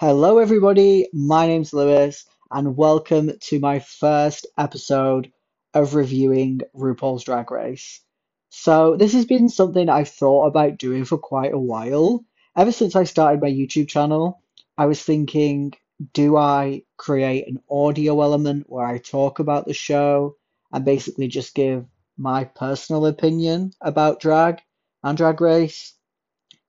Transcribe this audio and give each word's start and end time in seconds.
Hello, 0.00 0.38
everybody. 0.38 1.10
My 1.12 1.46
name's 1.46 1.74
Lewis, 1.74 2.24
and 2.50 2.74
welcome 2.74 3.32
to 3.38 3.60
my 3.60 3.80
first 3.80 4.46
episode 4.56 5.30
of 5.74 5.94
reviewing 5.94 6.62
RuPaul's 6.74 7.24
Drag 7.24 7.50
Race. 7.50 8.00
So, 8.48 8.96
this 8.96 9.12
has 9.12 9.26
been 9.26 9.50
something 9.50 9.90
I've 9.90 10.08
thought 10.08 10.46
about 10.46 10.78
doing 10.78 11.04
for 11.04 11.18
quite 11.18 11.52
a 11.52 11.58
while. 11.58 12.24
Ever 12.56 12.72
since 12.72 12.96
I 12.96 13.04
started 13.04 13.42
my 13.42 13.50
YouTube 13.50 13.88
channel, 13.88 14.42
I 14.78 14.86
was 14.86 15.02
thinking, 15.02 15.74
do 16.14 16.34
I 16.34 16.84
create 16.96 17.46
an 17.46 17.60
audio 17.70 18.22
element 18.22 18.70
where 18.70 18.86
I 18.86 18.96
talk 18.96 19.38
about 19.38 19.66
the 19.66 19.74
show 19.74 20.36
and 20.72 20.82
basically 20.82 21.28
just 21.28 21.54
give 21.54 21.84
my 22.16 22.44
personal 22.44 23.04
opinion 23.04 23.74
about 23.82 24.20
drag 24.20 24.62
and 25.04 25.18
Drag 25.18 25.42
Race? 25.42 25.92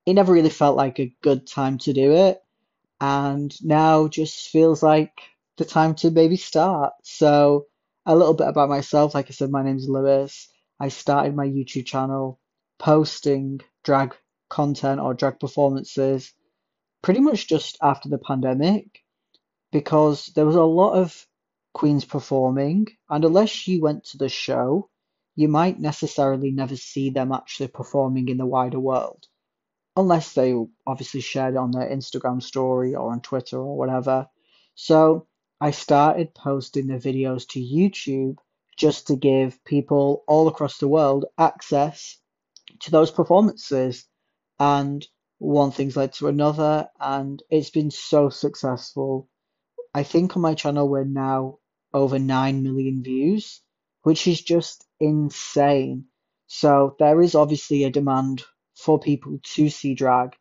It 0.05 0.15
never 0.15 0.33
really 0.33 0.49
felt 0.49 0.75
like 0.75 0.99
a 0.99 1.15
good 1.21 1.47
time 1.47 1.77
to 1.77 1.93
do 1.93 2.11
it 2.11 2.40
and 3.01 3.53
now 3.63 4.07
just 4.07 4.49
feels 4.49 4.83
like 4.83 5.11
the 5.57 5.65
time 5.65 5.95
to 5.95 6.11
maybe 6.11 6.37
start. 6.37 6.93
So, 7.03 7.65
a 8.05 8.15
little 8.15 8.35
bit 8.35 8.47
about 8.47 8.69
myself. 8.69 9.15
Like 9.15 9.27
I 9.29 9.31
said, 9.33 9.49
my 9.49 9.63
name's 9.63 9.89
Lewis. 9.89 10.47
I 10.79 10.89
started 10.89 11.35
my 11.35 11.47
YouTube 11.47 11.85
channel 11.85 12.39
posting 12.79 13.61
drag 13.83 14.15
content 14.49 15.01
or 15.01 15.13
drag 15.13 15.39
performances 15.39 16.33
pretty 17.01 17.19
much 17.19 17.47
just 17.47 17.77
after 17.81 18.09
the 18.09 18.17
pandemic 18.19 18.99
because 19.71 20.27
there 20.35 20.45
was 20.45 20.55
a 20.55 20.63
lot 20.63 20.93
of 20.93 21.25
queens 21.73 22.05
performing, 22.05 22.85
and 23.09 23.25
unless 23.25 23.67
you 23.67 23.81
went 23.81 24.03
to 24.03 24.17
the 24.17 24.29
show, 24.29 24.89
you 25.35 25.47
might 25.47 25.79
necessarily 25.79 26.51
never 26.51 26.75
see 26.75 27.09
them 27.09 27.31
actually 27.31 27.69
performing 27.69 28.27
in 28.27 28.37
the 28.37 28.45
wider 28.45 28.79
world 28.79 29.25
unless 29.95 30.33
they 30.33 30.55
obviously 30.87 31.21
shared 31.21 31.55
it 31.55 31.57
on 31.57 31.71
their 31.71 31.89
Instagram 31.89 32.41
story 32.41 32.95
or 32.95 33.11
on 33.11 33.21
Twitter 33.21 33.57
or 33.57 33.77
whatever. 33.77 34.27
So 34.75 35.27
I 35.59 35.71
started 35.71 36.33
posting 36.33 36.87
the 36.87 36.95
videos 36.95 37.47
to 37.49 37.59
YouTube 37.59 38.37
just 38.77 39.07
to 39.07 39.15
give 39.15 39.63
people 39.65 40.23
all 40.27 40.47
across 40.47 40.77
the 40.77 40.87
world 40.87 41.25
access 41.37 42.17
to 42.79 42.91
those 42.91 43.11
performances. 43.11 44.05
And 44.59 45.05
one 45.39 45.71
thing's 45.71 45.97
led 45.97 46.13
to 46.13 46.27
another, 46.27 46.87
and 46.99 47.41
it's 47.49 47.71
been 47.71 47.91
so 47.91 48.29
successful. 48.29 49.27
I 49.93 50.03
think 50.03 50.35
on 50.35 50.41
my 50.41 50.53
channel 50.53 50.87
we're 50.87 51.03
now 51.03 51.57
over 51.93 52.19
9 52.19 52.63
million 52.63 53.03
views, 53.03 53.61
which 54.03 54.27
is 54.27 54.41
just 54.41 54.85
insane. 54.99 56.05
So 56.47 56.95
there 56.99 57.21
is 57.21 57.35
obviously 57.35 57.83
a 57.83 57.89
demand 57.89 58.43
for 58.75 58.99
people 58.99 59.39
to 59.43 59.69
see 59.69 59.93
drag 59.93 60.35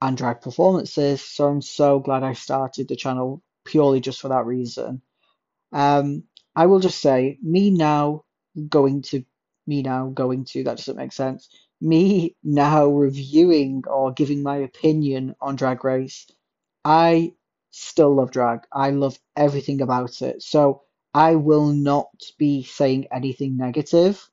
and 0.00 0.16
drag 0.16 0.40
performances. 0.40 1.22
So 1.22 1.48
I'm 1.48 1.62
so 1.62 2.00
glad 2.00 2.22
I 2.22 2.32
started 2.34 2.88
the 2.88 2.96
channel 2.96 3.42
purely 3.64 4.00
just 4.00 4.20
for 4.20 4.28
that 4.28 4.46
reason. 4.46 5.02
Um, 5.72 6.24
I 6.54 6.66
will 6.66 6.80
just 6.80 7.00
say, 7.00 7.38
me 7.42 7.70
now 7.70 8.24
going 8.68 9.02
to 9.02 9.24
me 9.66 9.82
now 9.82 10.08
going 10.08 10.44
to 10.44 10.64
that 10.64 10.76
doesn't 10.76 10.96
make 10.96 11.12
sense. 11.12 11.48
Me 11.80 12.36
now 12.42 12.88
reviewing 12.88 13.84
or 13.86 14.12
giving 14.12 14.42
my 14.42 14.56
opinion 14.58 15.34
on 15.40 15.56
Drag 15.56 15.84
Race. 15.84 16.26
I 16.84 17.34
still 17.70 18.14
love 18.14 18.32
drag. 18.32 18.60
I 18.72 18.90
love 18.90 19.18
everything 19.36 19.80
about 19.80 20.20
it. 20.20 20.42
So 20.42 20.82
I 21.14 21.36
will 21.36 21.68
not 21.68 22.08
be 22.38 22.64
saying 22.64 23.06
anything 23.12 23.56
negative. 23.56 24.28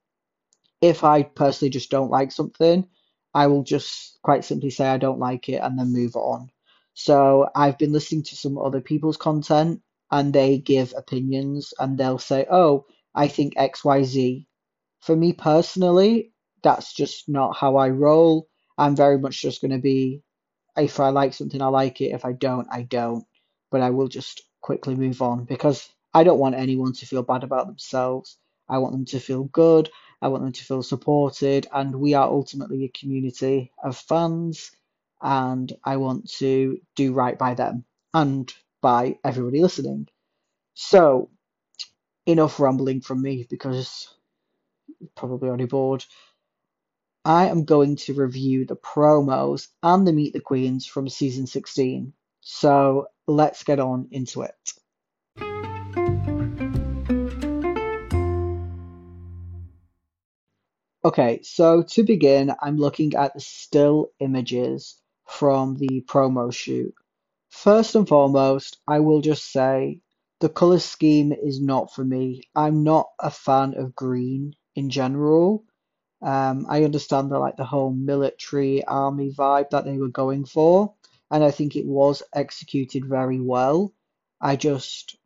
If 0.81 1.03
I 1.03 1.23
personally 1.23 1.69
just 1.69 1.91
don't 1.91 2.11
like 2.11 2.31
something, 2.31 2.87
I 3.33 3.47
will 3.47 3.63
just 3.63 4.19
quite 4.23 4.45
simply 4.45 4.69
say 4.69 4.87
I 4.87 4.97
don't 4.97 5.19
like 5.19 5.49
it 5.49 5.61
and 5.61 5.77
then 5.77 5.93
move 5.93 6.15
on. 6.15 6.49
So 6.93 7.49
I've 7.55 7.77
been 7.77 7.91
listening 7.93 8.23
to 8.23 8.35
some 8.35 8.57
other 8.57 8.81
people's 8.81 9.17
content 9.17 9.81
and 10.11 10.33
they 10.33 10.57
give 10.57 10.93
opinions 10.97 11.73
and 11.79 11.97
they'll 11.97 12.19
say, 12.19 12.45
oh, 12.49 12.85
I 13.13 13.27
think 13.27 13.55
XYZ. 13.55 14.45
For 15.01 15.15
me 15.15 15.33
personally, 15.33 16.33
that's 16.63 16.93
just 16.93 17.29
not 17.29 17.55
how 17.55 17.77
I 17.77 17.89
roll. 17.89 18.47
I'm 18.77 18.95
very 18.95 19.17
much 19.17 19.41
just 19.41 19.61
going 19.61 19.71
to 19.71 19.77
be, 19.79 20.23
if 20.77 20.99
I 20.99 21.09
like 21.09 21.33
something, 21.33 21.61
I 21.61 21.67
like 21.67 22.01
it. 22.01 22.13
If 22.13 22.25
I 22.25 22.33
don't, 22.33 22.67
I 22.71 22.83
don't. 22.83 23.25
But 23.71 23.81
I 23.81 23.91
will 23.91 24.07
just 24.07 24.43
quickly 24.61 24.95
move 24.95 25.21
on 25.21 25.45
because 25.45 25.89
I 26.13 26.23
don't 26.23 26.39
want 26.39 26.55
anyone 26.55 26.93
to 26.93 27.05
feel 27.05 27.23
bad 27.23 27.43
about 27.43 27.67
themselves. 27.67 28.37
I 28.67 28.79
want 28.79 28.93
them 28.93 29.05
to 29.05 29.19
feel 29.19 29.45
good. 29.45 29.89
I 30.21 30.27
want 30.27 30.43
them 30.43 30.51
to 30.51 30.63
feel 30.63 30.83
supported, 30.83 31.67
and 31.71 31.95
we 31.95 32.13
are 32.13 32.27
ultimately 32.27 32.83
a 32.83 32.99
community 32.99 33.71
of 33.83 33.97
fans, 33.97 34.71
and 35.21 35.71
I 35.83 35.97
want 35.97 36.29
to 36.39 36.79
do 36.95 37.13
right 37.13 37.37
by 37.37 37.53
them 37.53 37.85
and 38.13 38.53
by 38.81 39.17
everybody 39.23 39.61
listening. 39.61 40.07
So, 40.73 41.29
enough 42.25 42.59
rambling 42.59 43.01
from 43.01 43.21
me 43.21 43.45
because 43.49 44.13
you're 44.99 45.09
probably 45.15 45.49
already 45.49 45.65
bored. 45.65 46.05
I 47.23 47.47
am 47.47 47.65
going 47.65 47.95
to 47.97 48.13
review 48.13 48.65
the 48.65 48.75
promos 48.75 49.67
and 49.83 50.07
the 50.07 50.13
Meet 50.13 50.33
the 50.33 50.39
Queens 50.41 50.85
from 50.85 51.09
season 51.09 51.47
16. 51.47 52.13
So, 52.41 53.07
let's 53.27 53.63
get 53.63 53.79
on 53.79 54.07
into 54.11 54.41
it. 54.41 54.73
Okay, 61.05 61.41
so 61.43 61.81
to 61.81 62.03
begin, 62.03 62.53
I'm 62.61 62.75
looking 62.75 63.13
at 63.15 63.33
the 63.33 63.39
still 63.39 64.11
images 64.19 65.01
from 65.25 65.77
the 65.77 66.01
promo 66.01 66.53
shoot. 66.53 66.93
First 67.49 67.95
and 67.95 68.05
foremost, 68.05 68.79
I 68.85 68.99
will 68.99 69.21
just 69.21 69.49
say 69.49 70.01
the 70.41 70.49
color 70.49 70.79
scheme 70.79 71.31
is 71.31 71.61
not 71.61 71.93
for 71.93 72.03
me. 72.03 72.43
I'm 72.53 72.83
not 72.83 73.11
a 73.17 73.31
fan 73.31 73.75
of 73.75 73.95
green 73.95 74.55
in 74.75 74.89
general. 74.89 75.63
Um, 76.21 76.65
I 76.67 76.83
understand 76.83 77.31
the 77.31 77.39
like 77.39 77.55
the 77.55 77.63
whole 77.63 77.93
military 77.93 78.83
army 78.83 79.31
vibe 79.31 79.69
that 79.69 79.85
they 79.85 79.97
were 79.97 80.09
going 80.09 80.43
for, 80.43 80.95
and 81.31 81.45
I 81.45 81.51
think 81.51 81.77
it 81.77 81.85
was 81.85 82.23
executed 82.33 83.05
very 83.05 83.39
well. 83.39 83.93
I 84.41 84.57
just 84.57 85.17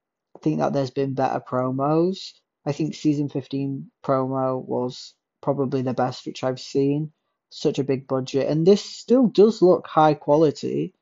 think 0.43 0.59
that 0.59 0.73
there's 0.73 0.91
been 0.91 1.15
better 1.15 1.39
promos. 1.39 2.33
I 2.63 2.73
think 2.73 2.93
season 2.93 3.27
15 3.27 3.89
promo 4.03 4.63
was 4.63 5.15
probably 5.43 5.83
the 5.83 5.93
best 5.93 6.25
which 6.25 6.43
I've 6.43 6.59
seen. 6.59 7.11
Such 7.51 7.77
a 7.77 7.83
big 7.83 8.07
budget, 8.07 8.49
and 8.49 8.65
this 8.65 8.83
still 8.83 9.27
does 9.27 9.61
look 9.61 9.85
high 9.85 10.15
quality, 10.15 10.95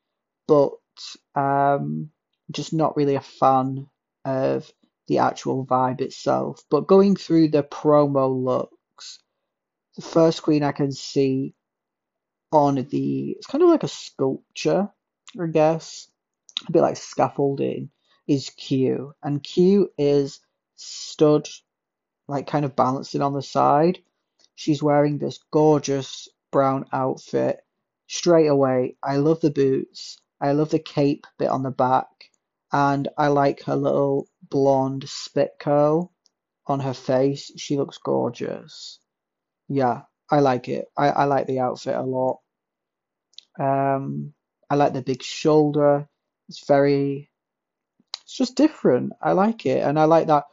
but 0.50 0.74
um, 1.34 2.10
just 2.52 2.74
not 2.74 2.98
really 2.98 3.16
a 3.16 3.22
fan 3.22 3.88
of 4.26 4.70
the 5.08 5.20
actual 5.20 5.66
vibe 5.66 6.02
itself. 6.02 6.62
But 6.70 6.88
going 6.88 7.16
through 7.16 7.50
the 7.50 7.64
promo 7.64 8.44
looks, 8.44 9.20
the 9.96 10.02
first 10.02 10.44
queen 10.44 10.62
I 10.62 10.74
can 10.74 10.92
see 10.92 11.56
on 12.52 12.76
the 12.76 13.32
it's 13.32 13.48
kind 13.48 13.64
of 13.64 13.70
like 13.70 13.84
a 13.84 13.88
sculpture, 13.88 14.90
I 15.42 15.48
guess, 15.48 16.10
a 16.68 16.72
bit 16.74 16.82
like 16.82 16.98
scaffolding, 16.98 17.92
is 18.28 18.50
Q, 18.50 19.14
and 19.24 19.42
Q 19.42 19.90
is 19.98 20.42
stood 20.76 21.48
like 22.28 22.48
kind 22.48 22.66
of 22.66 22.76
balancing 22.76 23.22
on 23.22 23.32
the 23.32 23.42
side 23.42 24.00
She's 24.62 24.84
wearing 24.84 25.18
this 25.18 25.40
gorgeous 25.50 26.28
brown 26.52 26.86
outfit. 26.94 27.62
Straight 28.06 28.46
away, 28.46 28.96
I 29.02 29.16
love 29.16 29.42
the 29.42 29.50
boots. 29.50 30.20
I 30.40 30.52
love 30.52 30.70
the 30.70 30.78
cape 30.78 31.26
bit 31.40 31.50
on 31.50 31.64
the 31.64 31.72
back. 31.72 32.30
And 32.72 33.08
I 33.18 33.30
like 33.30 33.64
her 33.64 33.76
little 33.76 34.28
blonde 34.44 35.10
spit 35.10 35.54
curl 35.60 36.14
on 36.68 36.80
her 36.80 36.94
face. 36.94 37.52
She 37.58 37.76
looks 37.76 37.98
gorgeous. 37.98 39.00
Yeah, 39.68 40.04
I 40.30 40.42
like 40.42 40.70
it. 40.70 40.86
I, 40.96 41.10
I 41.10 41.24
like 41.24 41.48
the 41.48 41.58
outfit 41.58 41.96
a 41.96 42.04
lot. 42.04 42.42
Um, 43.60 44.32
I 44.70 44.76
like 44.76 44.94
the 44.94 45.02
big 45.02 45.24
shoulder. 45.24 46.08
It's 46.50 46.68
very, 46.68 47.32
it's 48.26 48.38
just 48.38 48.58
different. 48.58 49.14
I 49.24 49.32
like 49.32 49.66
it. 49.66 49.82
And 49.84 49.98
I 49.98 50.04
like 50.04 50.28
that 50.28 50.44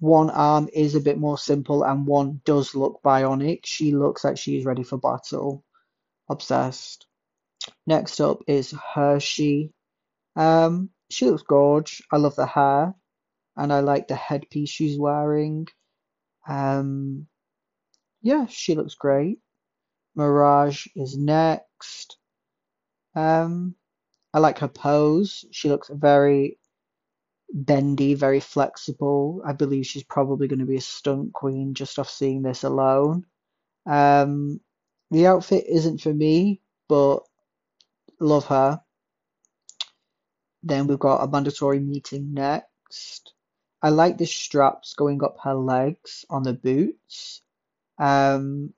one 0.00 0.30
arm 0.30 0.68
is 0.72 0.94
a 0.94 1.00
bit 1.00 1.18
more 1.18 1.38
simple 1.38 1.84
and 1.84 2.06
one 2.06 2.40
does 2.44 2.74
look 2.74 3.00
bionic. 3.04 3.60
She 3.64 3.94
looks 3.94 4.24
like 4.24 4.38
she 4.38 4.58
is 4.58 4.64
ready 4.64 4.82
for 4.82 4.98
battle. 4.98 5.64
Obsessed. 6.28 7.06
Next 7.86 8.20
up 8.20 8.40
is 8.46 8.72
Hershii. 8.72 9.70
Um, 10.36 10.90
she 11.10 11.26
looks 11.26 11.42
gorge. 11.42 12.02
I 12.10 12.16
love 12.16 12.36
the 12.36 12.46
hair 12.46 12.94
and 13.56 13.72
I 13.72 13.80
like 13.80 14.08
the 14.08 14.16
headpiece 14.16 14.70
she's 14.70 14.98
wearing. 14.98 15.68
Um, 16.48 17.26
yeah, 18.22 18.46
she 18.46 18.74
looks 18.74 18.94
great. 18.94 19.38
Mirage 20.16 20.86
is 20.96 21.16
next. 21.16 22.18
Um, 23.14 23.74
I 24.32 24.38
like 24.40 24.58
her 24.58 24.68
pose. 24.68 25.44
She 25.52 25.68
looks 25.68 25.88
very 25.92 26.58
bendy, 27.54 28.14
very 28.14 28.40
flexible. 28.40 29.40
I 29.46 29.52
believe 29.52 29.86
she's 29.86 30.02
probably 30.02 30.48
going 30.48 30.58
to 30.58 30.66
be 30.66 30.76
a 30.76 30.80
stunt 30.80 31.32
queen 31.32 31.72
just 31.74 31.98
off 31.98 32.10
seeing 32.10 32.42
this 32.42 32.64
alone. 32.64 33.24
Um, 33.86 34.60
the 35.10 35.28
outfit 35.28 35.64
isn't 35.68 36.00
for 36.00 36.12
me, 36.12 36.60
but 36.88 37.20
love 38.18 38.46
her. 38.46 38.80
Then 40.64 40.88
we've 40.88 40.98
got 40.98 41.22
Amanda 41.22 41.52
Tori 41.52 41.78
Meating 41.78 42.34
next. 42.34 43.32
I 43.80 43.90
like 43.90 44.18
the 44.18 44.26
straps 44.26 44.94
going 44.94 45.22
up 45.22 45.36
her 45.44 45.54
legs 45.54 46.24
on 46.30 46.42
the 46.42 46.54
boots. 46.54 47.42
Um, 47.98 48.72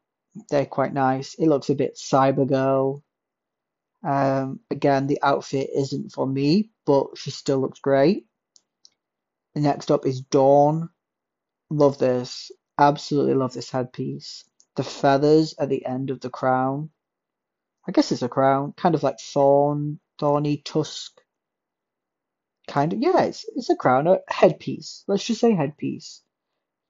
they're 0.50 0.67
quite 0.67 0.93
nice. 0.93 1.34
It 1.34 1.46
looks 1.46 1.70
a 1.70 1.75
bit 1.75 1.94
Cybergirl. 1.94 3.02
Um, 4.02 4.61
again, 4.70 5.06
the 5.06 5.20
outfit 5.22 5.70
isn't 5.75 6.12
for 6.12 6.26
me, 6.26 6.70
but 6.84 7.17
she 7.17 7.31
still 7.31 7.61
looks 7.61 7.81
great. 7.81 8.26
Next 9.56 9.91
up 9.91 10.05
is 10.05 10.20
Dawn. 10.20 10.91
Love 11.70 11.97
this. 11.97 12.50
Absolutely 12.79 13.32
love 13.32 13.55
this 13.55 13.70
headpiece. 13.70 14.44
The 14.76 14.85
feathers 14.85 15.55
at 15.58 15.70
the 15.70 15.87
end 15.87 16.11
of 16.11 16.20
the 16.20 16.29
crown. 16.29 16.91
I 17.88 17.93
guess 17.93 18.12
it's 18.12 18.20
a 18.20 18.29
crown, 18.29 18.75
kind 18.76 18.94
of 18.94 19.03
like 19.03 19.19
thorn, 19.19 19.99
thorny 20.19 20.58
tusk. 20.58 21.23
Kind 22.69 22.93
of, 22.93 22.99
yeah, 23.00 23.23
it's 23.23 23.47
it's 23.56 23.70
a 23.70 23.76
crown, 23.76 24.06
a 24.06 24.19
headpiece. 24.29 25.05
Let's 25.08 25.25
just 25.25 25.41
say 25.41 25.55
headpiece. 25.55 26.20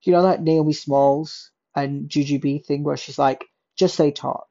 You 0.02 0.12
know 0.12 0.22
that 0.22 0.42
Naomi 0.42 0.72
Smalls 0.72 1.52
and 1.76 2.08
Jujubee 2.08 2.64
thing 2.64 2.82
where 2.82 2.96
she's 2.96 3.18
like, 3.18 3.44
just 3.76 3.94
say 3.94 4.10
talk. 4.10 4.48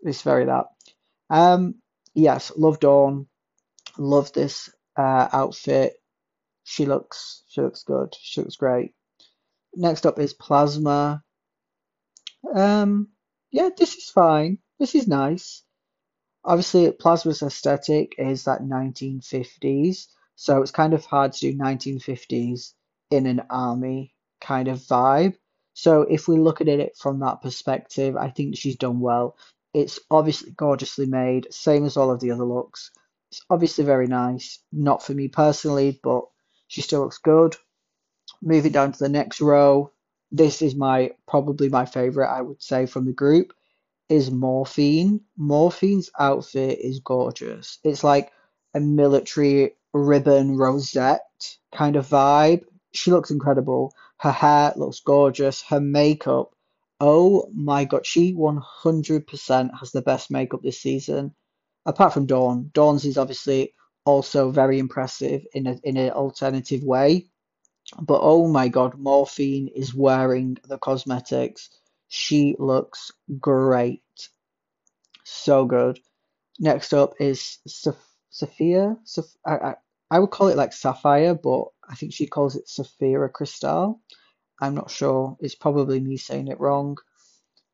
It's 0.00 0.22
very 0.22 0.46
that. 0.46 0.66
Um, 1.28 1.74
yes, 2.14 2.50
love 2.56 2.80
Dawn. 2.80 3.26
Love 3.98 4.32
this 4.32 4.70
uh, 4.96 5.28
outfit. 5.32 6.00
She 6.70 6.84
looks 6.84 7.44
she 7.48 7.62
looks 7.62 7.82
good. 7.82 8.14
She 8.20 8.42
looks 8.42 8.56
great. 8.56 8.92
Next 9.74 10.04
up 10.04 10.18
is 10.18 10.34
Plasma. 10.34 11.24
Um, 12.54 13.08
yeah, 13.50 13.70
this 13.74 13.96
is 13.96 14.10
fine. 14.10 14.58
This 14.78 14.94
is 14.94 15.08
nice. 15.08 15.64
Obviously, 16.44 16.90
Plasma's 16.92 17.42
aesthetic 17.42 18.16
is 18.18 18.44
that 18.44 18.60
1950s, 18.60 20.08
so 20.36 20.60
it's 20.60 20.70
kind 20.70 20.92
of 20.92 21.06
hard 21.06 21.32
to 21.32 21.40
do 21.40 21.58
1950s 21.58 22.74
in 23.10 23.26
an 23.26 23.42
army 23.48 24.14
kind 24.40 24.68
of 24.68 24.78
vibe. 24.78 25.36
So 25.72 26.02
if 26.02 26.28
we 26.28 26.36
look 26.36 26.60
at 26.60 26.68
it 26.68 26.98
from 26.98 27.20
that 27.20 27.40
perspective, 27.40 28.14
I 28.14 28.28
think 28.28 28.56
she's 28.56 28.76
done 28.76 29.00
well. 29.00 29.38
It's 29.72 29.98
obviously 30.10 30.50
gorgeously 30.50 31.06
made, 31.06 31.52
same 31.52 31.86
as 31.86 31.96
all 31.96 32.10
of 32.10 32.20
the 32.20 32.32
other 32.32 32.44
looks. 32.44 32.90
It's 33.30 33.42
obviously 33.48 33.84
very 33.84 34.06
nice. 34.06 34.60
Not 34.70 35.02
for 35.02 35.14
me 35.14 35.28
personally, 35.28 35.98
but 36.02 36.24
she 36.68 36.82
still 36.82 37.02
looks 37.02 37.18
good. 37.18 37.56
Moving 38.40 38.72
down 38.72 38.92
to 38.92 38.98
the 38.98 39.08
next 39.08 39.40
row, 39.40 39.90
this 40.30 40.62
is 40.62 40.74
my 40.74 41.12
probably 41.26 41.68
my 41.68 41.86
favorite, 41.86 42.28
I 42.28 42.42
would 42.42 42.62
say, 42.62 42.86
from 42.86 43.06
the 43.06 43.12
group, 43.12 43.52
is 44.08 44.30
Morphine. 44.30 45.22
Morphine's 45.36 46.10
outfit 46.18 46.78
is 46.78 47.00
gorgeous. 47.00 47.78
It's 47.82 48.04
like 48.04 48.30
a 48.74 48.80
military 48.80 49.72
ribbon 49.92 50.56
rosette 50.56 51.56
kind 51.74 51.96
of 51.96 52.06
vibe. 52.06 52.64
She 52.92 53.10
looks 53.10 53.30
incredible. 53.30 53.94
Her 54.18 54.32
hair 54.32 54.72
looks 54.76 55.00
gorgeous. 55.00 55.62
Her 55.62 55.80
makeup, 55.80 56.54
oh 57.00 57.48
my 57.54 57.84
god, 57.84 58.04
she 58.06 58.34
100% 58.34 59.78
has 59.78 59.92
the 59.92 60.02
best 60.02 60.30
makeup 60.30 60.62
this 60.62 60.80
season. 60.80 61.34
Apart 61.86 62.12
from 62.12 62.26
Dawn. 62.26 62.70
Dawn's 62.74 63.04
is 63.04 63.16
obviously 63.16 63.72
also 64.08 64.50
very 64.50 64.78
impressive 64.78 65.46
in 65.52 65.66
a 65.66 65.78
in 65.84 65.98
an 65.98 66.10
alternative 66.10 66.82
way. 66.82 67.26
But 68.00 68.20
oh 68.22 68.48
my 68.48 68.68
god, 68.68 68.98
Morphine 68.98 69.68
is 69.68 69.94
wearing 69.94 70.56
the 70.64 70.78
cosmetics. 70.78 71.68
She 72.08 72.56
looks 72.58 73.12
great. 73.38 74.02
So 75.24 75.66
good. 75.66 76.00
Next 76.58 76.94
up 76.94 77.14
is 77.20 77.58
Sophia. 78.30 78.96
I, 79.46 79.52
I, 79.52 79.74
I 80.10 80.18
would 80.18 80.30
call 80.30 80.48
it 80.48 80.56
like 80.56 80.72
Sapphire, 80.72 81.34
but 81.34 81.64
I 81.88 81.94
think 81.94 82.14
she 82.14 82.26
calls 82.26 82.56
it 82.56 82.68
Sapphira 82.68 83.30
Cristál. 83.30 83.98
I'm 84.60 84.74
not 84.74 84.90
sure. 84.90 85.36
It's 85.40 85.54
probably 85.54 86.00
me 86.00 86.16
saying 86.16 86.48
it 86.48 86.60
wrong. 86.60 86.96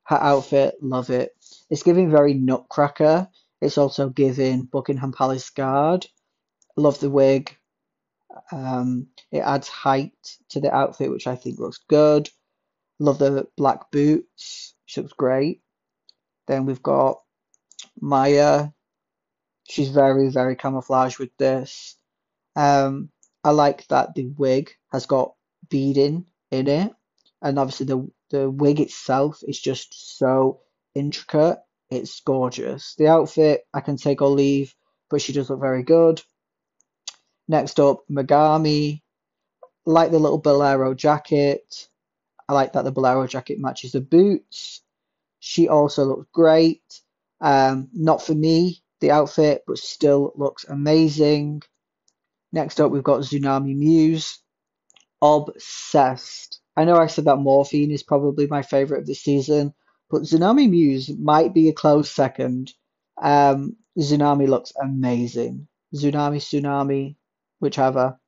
Her 0.05 0.21
outfit, 0.21 0.75
love 0.83 1.11
it. 1.11 1.31
It's 1.71 1.85
giving 1.85 2.11
very 2.11 2.35
Nutcracker. 2.35 3.29
It's 3.61 3.79
also 3.79 4.11
giving 4.11 4.63
Buckingham 4.65 5.13
Palace 5.13 5.51
Guard. 5.51 6.07
Love 6.77 6.99
the 7.01 7.11
wig. 7.11 7.57
Um, 8.51 9.09
it 9.31 9.39
adds 9.39 9.69
height 9.69 10.13
to 10.51 10.61
the 10.61 10.75
outfit, 10.75 11.11
which 11.11 11.27
I 11.27 11.37
think 11.37 11.59
looks 11.59 11.81
good. 11.89 12.29
Love 12.99 13.19
the 13.19 13.47
black 13.57 13.91
boots. 13.91 14.75
She 14.87 15.01
looks 15.01 15.13
great. 15.13 15.63
Then 16.47 16.67
we've 16.67 16.83
got 16.83 17.21
Mhi'ya. 18.03 18.73
She's 19.69 19.91
very, 19.91 20.29
very 20.29 20.57
camouflage 20.57 21.19
with 21.19 21.37
this. 21.39 21.97
Um, 22.57 23.11
I 23.43 23.51
like 23.51 23.87
that 23.89 24.15
the 24.15 24.27
wig 24.27 24.71
has 24.93 25.07
got 25.07 25.35
beading 25.69 26.27
in 26.51 26.69
it, 26.69 26.93
and 27.43 27.59
obviously 27.59 27.87
the 27.87 28.11
the 28.31 28.51
wig 28.51 28.81
itself 28.81 29.43
is 29.47 29.61
just 29.61 30.19
so 30.19 30.61
intricate. 30.95 31.59
It's 31.91 32.21
gorgeous. 32.21 32.95
The 32.97 33.09
outfit 33.09 33.67
I 33.73 33.81
can 33.81 33.97
take 33.97 34.23
or 34.23 34.29
leave, 34.29 34.75
but 35.11 35.21
she 35.21 35.33
does 35.33 35.51
look 35.51 35.61
very 35.61 35.83
good. 35.83 36.23
Next 37.49 37.79
up, 37.81 38.05
Megami. 38.11 39.03
Like 39.87 40.11
the 40.11 40.19
little 40.19 40.39
bolero 40.39 40.95
jacket. 40.95 41.89
I 42.49 42.53
like 42.53 42.73
that 42.73 42.85
the 42.85 42.93
bolero 42.93 43.27
jacket 43.27 43.59
matches 43.59 43.93
the 43.93 44.01
boots. 44.01 44.83
She 45.41 45.69
also 45.69 46.05
looks 46.05 46.27
great. 46.33 46.83
Um, 47.41 47.89
not 47.93 48.23
for 48.23 48.35
me, 48.35 48.83
the 49.01 49.11
outfit, 49.11 49.65
but 49.67 49.79
still 49.79 50.33
looks 50.37 50.65
amazing. 50.65 51.63
Next 52.53 52.81
up, 52.81 52.91
we've 52.91 53.03
got 53.03 53.21
Xunami 53.21 53.77
Muse. 53.77 54.41
Obsessed. 55.21 56.61
I 56.77 56.85
know 56.85 56.97
I 56.97 57.07
said 57.07 57.27
that 57.27 57.37
Morphine 57.37 57.91
is 57.91 58.03
probably 58.03 58.47
my 58.47 58.63
favorite 58.63 59.01
of 59.01 59.07
the 59.07 59.15
season, 59.15 59.75
but 60.11 60.23
Xunami 60.23 60.69
Muse 60.69 61.11
might 61.19 61.53
be 61.53 61.69
a 61.69 61.73
close 61.73 62.11
second. 62.11 62.73
Um, 63.21 63.77
Tsunami 63.99 64.49
looks 64.49 64.73
amazing. 64.81 65.69
Tsunami, 65.95 66.39
Tsunami, 66.39 67.17
whichever. 67.61 68.19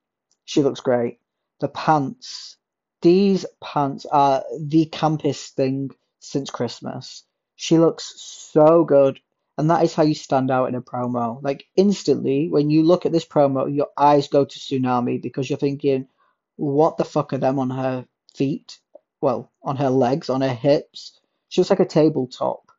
She 0.45 0.63
looks 0.63 0.81
great. 0.81 1.19
The 1.61 1.69
pants. 1.69 2.57
These 3.03 3.47
pants 3.63 4.07
are 4.07 4.45
the 4.59 4.87
campest 4.87 5.51
thing 5.51 5.91
since 6.21 6.51
Christmas. 6.51 7.25
She 7.57 7.79
looks 7.79 8.15
so 8.17 8.85
good. 8.85 9.21
And 9.59 9.71
that 9.71 9.85
is 9.85 9.95
how 9.95 10.03
you 10.03 10.15
stand 10.15 10.51
out 10.51 10.69
in 10.69 10.75
a 10.75 10.83
promo. 10.83 11.43
Like 11.43 11.65
instantly, 11.77 12.49
when 12.51 12.69
you 12.69 12.83
look 12.83 13.07
at 13.07 13.13
this 13.13 13.25
promo, 13.25 13.75
your 13.75 13.89
eyes 13.97 14.29
go 14.29 14.45
to 14.45 14.59
Tsunami 14.59 15.21
because 15.21 15.49
you're 15.49 15.59
thinking, 15.59 16.09
what 16.57 16.97
the 16.97 17.05
fuck 17.05 17.33
are 17.33 17.39
them 17.39 17.59
on 17.59 17.71
her 17.71 18.07
feet? 18.35 18.79
Well, 19.21 19.51
on 19.63 19.77
her 19.77 19.89
legs, 19.89 20.29
on 20.29 20.43
her 20.43 20.55
hips. 20.55 21.19
She 21.49 21.61
looks 21.61 21.71
like 21.71 21.81
a 21.81 21.87
tabletop. 21.87 22.71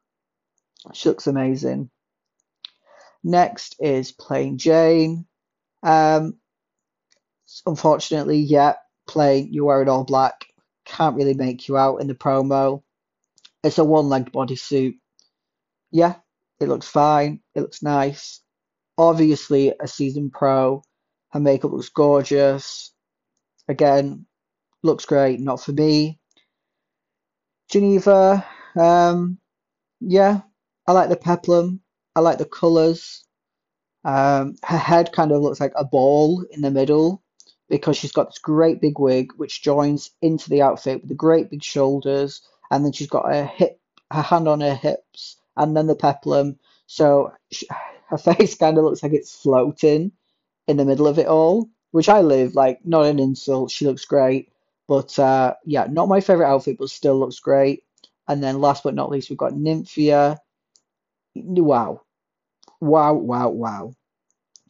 She 0.93 1.09
looks 1.09 1.25
amazing. 1.25 1.89
Next 3.23 3.75
is 3.79 4.11
Plane 4.11 4.57
Jane. 4.57 5.25
Um, 5.87 6.37
unfortunately, 7.65 8.39
yeah, 8.39 8.73
plain, 9.07 9.47
you're 9.53 9.65
wearing 9.65 9.87
all 9.87 10.03
black. 10.03 10.45
Can't 10.85 11.15
really 11.15 11.33
make 11.33 11.67
you 11.67 11.77
out 11.77 12.01
in 12.01 12.07
the 12.07 12.13
promo. 12.13 12.83
It's 13.63 13.77
a 13.77 13.85
one-legged 13.85 14.33
bodysuit. 14.33 14.95
Yeah, 15.91 16.15
it 16.59 16.67
looks 16.67 16.87
fine. 16.87 17.39
It 17.55 17.61
looks 17.61 17.81
nice. 17.81 18.41
Obviously, 18.97 19.73
a 19.79 19.87
season 19.87 20.29
pro. 20.29 20.83
Her 21.31 21.39
makeup 21.39 21.71
looks 21.71 21.89
gorgeous. 21.89 22.93
Again, 23.69 24.25
looks 24.83 25.05
great. 25.05 25.39
Not 25.39 25.61
for 25.63 25.71
me. 25.71 26.19
Geneva, 27.69 28.45
um, 28.77 29.39
yeah, 30.01 30.41
I 30.85 30.91
like 30.91 31.09
the 31.09 31.17
peplum. 31.17 31.81
I 32.15 32.19
like 32.21 32.39
the 32.39 32.45
colours. 32.45 33.23
Um, 34.03 34.55
her 34.63 34.77
head 34.77 35.11
kind 35.11 35.31
of 35.31 35.41
looks 35.41 35.59
like 35.59 35.73
a 35.75 35.83
ball 35.83 36.45
in 36.51 36.61
the 36.61 36.71
middle 36.71 37.21
because 37.69 37.97
she's 37.97 38.11
got 38.11 38.29
this 38.29 38.39
great 38.39 38.79
big 38.79 38.99
wig 38.99 39.33
which 39.35 39.61
joins 39.61 40.11
into 40.21 40.49
the 40.49 40.61
outfit 40.61 41.01
with 41.01 41.09
the 41.09 41.15
great 41.15 41.49
big 41.49 41.63
shoulders, 41.63 42.41
and 42.71 42.85
then 42.85 42.91
she's 42.91 43.07
got 43.07 43.25
her 43.25 43.45
hip, 43.45 43.79
her 44.11 44.21
hand 44.21 44.47
on 44.47 44.61
her 44.61 44.75
hips, 44.75 45.37
and 45.55 45.75
then 45.75 45.87
the 45.87 45.95
peplum. 45.95 46.59
So 46.85 47.33
she, 47.51 47.67
her 48.07 48.17
face 48.17 48.55
kind 48.55 48.77
of 48.77 48.85
looks 48.85 49.03
like 49.03 49.13
it's 49.13 49.35
floating 49.35 50.11
in 50.67 50.77
the 50.77 50.85
middle 50.85 51.07
of 51.07 51.19
it 51.19 51.27
all, 51.27 51.69
which 51.91 52.09
I 52.09 52.21
live 52.21 52.55
like 52.55 52.79
not 52.85 53.05
an 53.05 53.19
insult. 53.19 53.71
She 53.71 53.85
looks 53.85 54.05
great, 54.05 54.51
but 54.87 55.17
uh, 55.19 55.55
yeah, 55.65 55.87
not 55.89 56.09
my 56.09 56.21
favorite 56.21 56.47
outfit, 56.47 56.77
but 56.79 56.89
still 56.89 57.19
looks 57.19 57.39
great. 57.39 57.83
And 58.27 58.43
then 58.43 58.59
last 58.59 58.83
but 58.83 58.95
not 58.95 59.09
least, 59.09 59.29
we've 59.29 59.37
got 59.37 59.53
Nymphia. 59.53 60.37
Wow, 61.35 62.01
wow, 62.81 63.13
wow, 63.13 63.49
wow. 63.49 63.93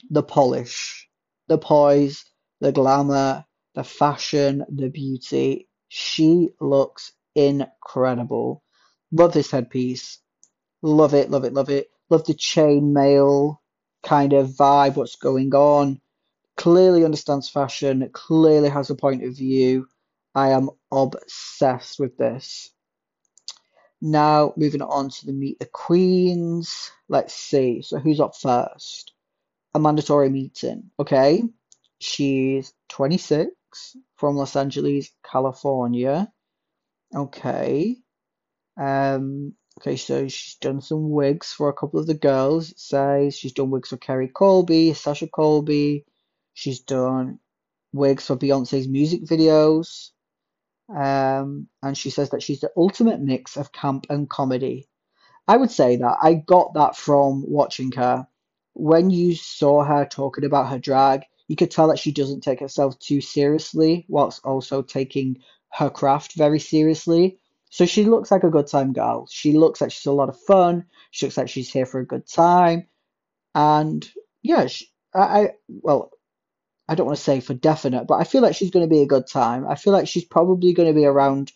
The 0.10 0.24
polish, 0.24 1.10
the 1.48 1.58
poise, 1.58 2.26
the 2.62 2.72
glamour, 2.72 3.46
the 3.76 3.84
fashion, 3.84 4.66
the 4.70 4.90
beauty. 4.90 5.68
She 5.90 6.50
looks 6.62 7.14
incredible. 7.36 8.64
Love 9.12 9.34
this 9.34 9.52
headpiece. 9.52 10.20
Love 10.82 11.14
it, 11.14 11.30
love 11.32 11.46
it, 11.46 11.54
love 11.54 11.70
it. 11.70 11.90
Love 12.10 12.26
the 12.26 12.34
chainmail 12.34 13.58
kind 14.04 14.34
of 14.34 14.50
vibe, 14.50 14.96
what's 14.96 15.16
going 15.18 15.54
on. 15.56 16.00
clearly 16.58 17.06
understands 17.06 17.50
fashion, 17.50 18.10
clearly 18.14 18.70
has 18.70 18.90
a 18.90 18.96
point 18.96 19.24
of 19.24 19.36
view. 19.38 19.88
I 20.36 20.50
am 20.52 20.70
obsessed 20.92 22.00
with 22.00 22.18
this. 22.18 22.72
Now, 24.02 24.54
moving 24.56 24.82
on 24.82 25.10
to 25.10 25.26
the 25.26 25.34
Meet 25.34 25.60
the 25.60 25.66
Queens. 25.66 26.92
Let's 27.10 27.34
see. 27.34 27.82
So, 27.82 28.00
who's 28.00 28.20
up 28.20 28.36
first? 28.36 29.14
Amanda 29.74 30.02
Tori 30.02 30.30
Meating. 30.30 30.92
Okay. 31.00 31.44
She's 32.00 32.74
26 32.90 33.52
from 34.18 34.36
Los 34.36 34.56
Angeles, 34.56 35.10
California. 35.24 36.32
Okay. 37.16 37.98
Um, 38.80 39.54
okay, 39.80 39.96
so 39.96 40.28
she's 40.28 40.56
done 40.56 40.82
some 40.82 41.10
wigs 41.10 41.52
for 41.52 41.70
a 41.70 41.74
couple 41.74 42.00
of 42.00 42.08
the 42.08 42.14
girls. 42.14 42.72
It 42.72 42.80
says 42.80 43.36
she's 43.36 43.54
done 43.54 43.72
wigs 43.72 43.90
for 43.90 43.98
Kerri 43.98 44.32
Colby, 44.32 44.94
Sasha 44.94 45.28
Colby. 45.28 46.06
She's 46.54 46.82
done 46.82 47.40
wigs 47.94 48.26
for 48.26 48.36
Beyonce's 48.36 48.88
music 48.88 49.24
videos. 49.26 50.12
Um, 50.94 51.68
and 51.84 51.98
she 51.98 52.10
says 52.10 52.30
that 52.30 52.42
she's 52.42 52.62
the 52.62 52.72
ultimate 52.78 53.20
mix 53.20 53.58
of 53.58 53.72
camp 53.72 54.08
and 54.10 54.30
comedy. 54.30 54.88
I 55.48 55.58
would 55.58 55.72
say 55.72 55.96
that 55.98 56.18
I 56.22 56.36
got 56.36 56.74
that 56.74 56.96
from 56.96 57.44
watching 57.48 57.92
her. 57.94 58.28
When 58.74 59.10
you 59.10 59.36
saw 59.36 59.84
her 59.84 60.06
talking 60.06 60.46
about 60.46 60.70
her 60.70 60.80
drag, 60.80 61.24
you 61.48 61.56
could 61.56 61.72
tell 61.72 61.88
that 61.88 62.00
she 62.00 62.12
doesn't 62.12 62.42
take 62.42 62.60
herself 62.60 63.00
too 63.00 63.22
seriously, 63.22 64.06
whilst 64.10 64.46
also 64.46 64.82
taking 64.82 65.42
her 65.72 65.90
craft 65.90 66.34
very 66.36 66.60
seriously. 66.60 67.40
So 67.70 67.86
she 67.86 68.06
looks 68.06 68.32
like 68.32 68.44
a 68.44 68.50
good 68.50 68.68
time 68.68 68.94
girl. 68.94 69.28
She 69.30 69.54
looks 69.54 69.82
like 69.82 69.92
she's 69.92 70.06
a 70.06 70.12
lot 70.12 70.30
of 70.30 70.40
fun. 70.42 70.86
She 71.12 71.26
looks 71.26 71.38
like 71.38 71.50
she's 71.50 71.72
here 71.72 71.86
for 71.86 72.00
a 72.00 72.06
good 72.06 72.28
time. 72.28 72.88
And 73.56 74.08
yeah, 74.42 74.68
she, 74.68 74.88
I, 75.14 75.20
I 75.20 75.52
well, 75.68 76.12
I 76.90 76.96
don't 76.96 77.06
want 77.06 77.18
to 77.18 77.24
say 77.24 77.42
for 77.42 77.54
definite, 77.54 78.06
but 78.06 78.16
I 78.16 78.24
feel 78.24 78.42
like 78.42 78.56
she's 78.56 78.72
going 78.72 78.86
to 78.86 78.90
be 78.90 79.02
a 79.02 79.08
good 79.08 79.28
time. 79.28 79.68
I 79.68 79.76
feel 79.76 79.92
like 79.92 80.08
she's 80.08 80.24
probably 80.24 80.74
going 80.74 80.88
to 80.88 80.96
be 80.98 81.06
around 81.06 81.52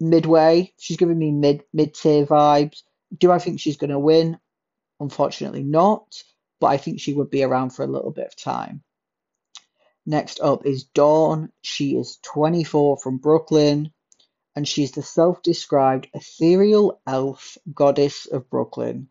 midway. 0.00 0.72
She's 0.78 0.96
giving 0.96 1.18
me 1.18 1.30
mid 1.30 1.62
mid 1.72 1.94
tier 1.94 2.26
vibes. 2.26 2.82
Do 3.16 3.30
I 3.30 3.38
think 3.38 3.60
she's 3.60 3.76
going 3.76 3.90
to 3.90 3.98
win? 3.98 4.38
Unfortunately, 4.98 5.62
not. 5.62 6.22
But 6.60 6.68
I 6.68 6.76
think 6.78 7.00
she 7.00 7.12
would 7.12 7.30
be 7.30 7.44
around 7.44 7.70
for 7.70 7.84
a 7.84 7.88
little 7.88 8.10
bit 8.10 8.26
of 8.26 8.36
time. 8.36 8.82
Next 10.06 10.40
up 10.40 10.66
is 10.66 10.84
Dawn. 10.84 11.50
She 11.62 11.96
is 11.96 12.18
24 12.22 12.98
from 12.98 13.18
Brooklyn, 13.18 13.92
and 14.54 14.66
she's 14.66 14.92
the 14.92 15.02
self-described 15.02 16.08
ethereal 16.14 17.00
elf 17.06 17.56
goddess 17.72 18.26
of 18.26 18.50
Brooklyn. 18.50 19.08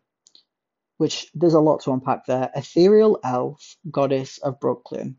Which 0.98 1.30
there's 1.34 1.54
a 1.54 1.60
lot 1.60 1.82
to 1.82 1.92
unpack 1.92 2.26
there. 2.26 2.50
Ethereal 2.54 3.18
elf 3.24 3.76
goddess 3.90 4.38
of 4.38 4.60
Brooklyn. 4.60 5.16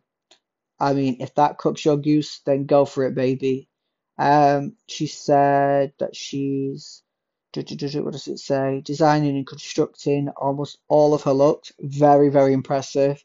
I 0.79 0.93
mean, 0.93 1.17
if 1.19 1.35
that 1.35 1.57
cooks 1.57 1.85
your 1.85 1.97
goose, 1.97 2.41
then 2.45 2.65
go 2.65 2.85
for 2.85 3.05
it, 3.05 3.15
baby. 3.15 3.69
Um, 4.17 4.75
she 4.87 5.07
said 5.07 5.93
that 5.99 6.15
she's, 6.15 7.01
what 7.53 7.67
does 8.11 8.27
it 8.27 8.39
say? 8.39 8.81
Designing 8.83 9.37
and 9.37 9.47
constructing 9.47 10.29
almost 10.35 10.77
all 10.89 11.13
of 11.13 11.23
her 11.23 11.31
looks. 11.31 11.71
Very, 11.79 12.29
very 12.29 12.51
impressive. 12.53 13.23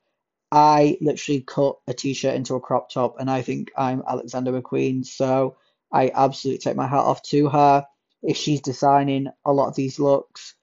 I 0.52 0.98
literally 1.00 1.40
cut 1.40 1.76
a 1.86 1.94
t-shirt 1.94 2.34
into 2.34 2.54
a 2.54 2.60
crop 2.60 2.90
top, 2.90 3.16
and 3.18 3.30
I 3.30 3.42
think 3.42 3.72
I'm 3.76 4.02
Alexander 4.06 4.52
McQueen. 4.52 5.04
So 5.04 5.56
I 5.92 6.12
absolutely 6.14 6.60
take 6.60 6.76
my 6.76 6.86
hat 6.86 6.98
off 6.98 7.22
to 7.24 7.48
her. 7.48 7.86
If 8.22 8.36
she's 8.36 8.60
designing 8.60 9.28
a 9.44 9.52
lot 9.52 9.68
of 9.68 9.74
these 9.74 9.98
looks, 9.98 10.54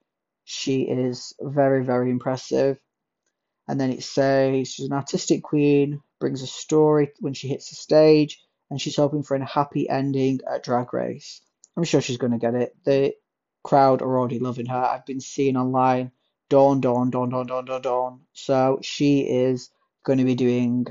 she 0.46 0.84
is 0.84 1.34
very, 1.42 1.84
very 1.84 2.10
impressive. 2.10 2.80
And 3.68 3.82
then 3.82 3.92
it 3.92 4.04
says 4.04 4.70
she's 4.70 4.86
an 4.86 4.94
artistic 4.94 5.44
queen, 5.44 6.02
brings 6.20 6.42
a 6.42 6.48
story 6.48 7.12
when 7.20 7.34
she 7.34 7.48
hits 7.48 7.70
the 7.70 7.76
stage, 7.76 8.42
and 8.70 8.82
she's 8.82 8.96
hoping 8.96 9.24
for 9.24 9.36
a 9.36 9.46
happy 9.46 9.90
ending 9.90 10.40
at 10.50 10.64
Drag 10.64 10.94
Race. 10.94 11.42
I'm 11.76 11.84
sure 11.84 12.02
she's 12.02 12.18
going 12.18 12.34
to 12.34 12.38
get 12.38 12.56
it. 12.56 12.76
The 12.84 13.14
crowd 13.64 14.02
are 14.02 14.18
already 14.18 14.40
loving 14.40 14.66
her. 14.68 14.78
I've 14.78 15.06
been 15.06 15.20
seeing 15.20 15.58
online 15.58 16.12
Dawn, 16.50 16.82
Dawn, 16.82 17.10
Dawn, 17.10 17.30
Dawn, 17.30 17.46
Dawn, 17.46 17.66
Dawn, 17.66 17.82
Dawn. 17.82 18.22
So 18.34 18.80
she 18.82 19.22
is 19.22 19.70
going 20.04 20.20
to 20.20 20.26
be 20.26 20.36
doing 20.36 20.88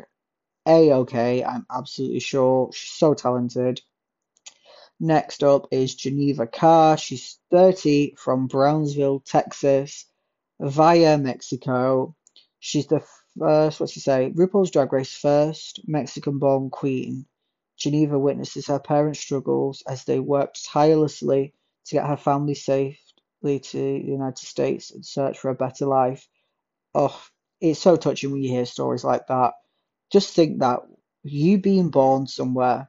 a 0.67 0.93
okay. 0.93 1.43
I'm 1.45 1.67
absolutely 1.71 2.21
sure. 2.21 2.71
She's 2.73 2.93
so 2.93 3.15
talented. 3.15 3.81
Next 5.01 5.43
up 5.43 5.69
is 5.71 5.95
Geneva 5.95 6.47
Karr. 6.47 6.97
She's 6.97 7.39
30 7.51 8.15
from 8.17 8.47
Brownsville, 8.47 9.21
Texas, 9.21 10.07
via 10.61 11.19
Mexico. 11.19 12.15
She's 12.61 12.87
the 12.87 13.03
first, 13.39 13.81
what's 13.81 13.93
she 13.93 14.01
say? 14.01 14.33
RuPaul's 14.35 14.71
Drag 14.71 14.93
Race 14.93 15.17
first 15.17 15.81
Mexican 15.87 16.39
born 16.39 16.71
queen. 16.71 17.27
Geneva 17.77 18.19
witnesses 18.19 18.69
her 18.69 18.79
parents' 18.79 19.21
struggles 19.21 19.83
as 19.87 20.05
they 20.05 20.19
worked 20.19 20.65
tirelessly 20.65 21.55
to 21.85 21.95
get 21.95 22.07
her 22.07 22.17
family 22.17 22.55
safely 22.55 23.61
to 23.61 23.79
the 23.79 24.01
United 24.05 24.47
States 24.47 24.91
and 24.91 25.05
search 25.05 25.39
for 25.39 25.51
a 25.51 25.55
better 25.55 25.87
life. 25.87 26.27
Oh, 26.95 27.23
it's 27.61 27.81
so 27.81 27.97
touching 27.97 28.33
when 28.33 28.43
you 28.43 28.51
hear 28.51 28.67
stories 28.67 29.05
like 29.05 29.27
that. 29.29 29.55
Just 30.11 30.35
think 30.35 30.61
that 30.61 30.81
you 31.23 31.59
being 31.59 31.91
born 31.91 32.27
somewhere 32.27 32.89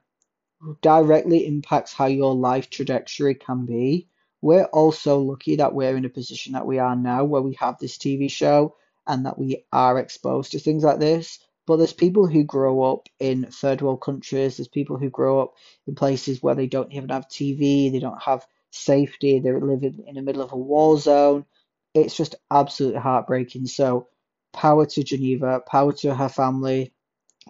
directly 0.82 1.46
impacts 1.46 1.94
how 1.94 2.06
your 2.06 2.34
life 2.34 2.70
trajectory 2.70 3.36
can 3.36 3.66
be. 3.66 4.08
We're 4.42 4.66
also 4.66 5.20
lucky 5.20 5.58
that 5.58 5.74
we're 5.74 5.98
in 5.98 6.06
a 6.06 6.10
position 6.10 6.54
that 6.54 6.66
we 6.66 6.80
are 6.80 6.96
now 6.96 7.24
where 7.26 7.42
we 7.42 7.56
have 7.56 7.78
this 7.78 7.98
TV 7.98 8.30
show 8.30 8.76
and 9.08 9.26
that 9.26 9.38
we 9.40 9.66
are 9.72 10.00
exposed 10.00 10.52
to 10.52 10.60
things 10.60 10.84
like 10.84 11.00
this. 11.00 11.40
But 11.66 11.78
there's 11.78 11.94
people 11.94 12.28
who 12.28 12.44
grow 12.44 12.84
up 12.84 13.08
in 13.20 13.46
third 13.52 13.82
world 13.82 14.02
countries, 14.02 14.58
there's 14.58 14.68
people 14.70 14.98
who 14.98 15.10
grow 15.10 15.42
up 15.42 15.54
in 15.86 15.96
places 15.96 16.42
where 16.42 16.56
they 16.56 16.68
don't 16.68 16.92
even 16.94 17.10
have 17.10 17.30
TV, 17.30 17.90
they 17.90 18.00
don't 18.00 18.22
have 18.22 18.46
safety, 18.72 19.40
they're 19.40 19.60
living 19.60 20.04
in 20.08 20.16
the 20.16 20.22
middle 20.22 20.42
of 20.42 20.54
a 20.54 20.58
war 20.58 20.98
zone. 20.98 21.46
It's 21.94 22.16
just 22.16 22.36
absolutely 22.52 23.02
heartbreaking. 23.02 23.68
So, 23.68 24.08
power 24.54 24.86
to 24.86 25.04
Geneva, 25.04 25.62
power 25.68 25.94
to 25.94 26.16
her 26.16 26.30
family 26.30 26.94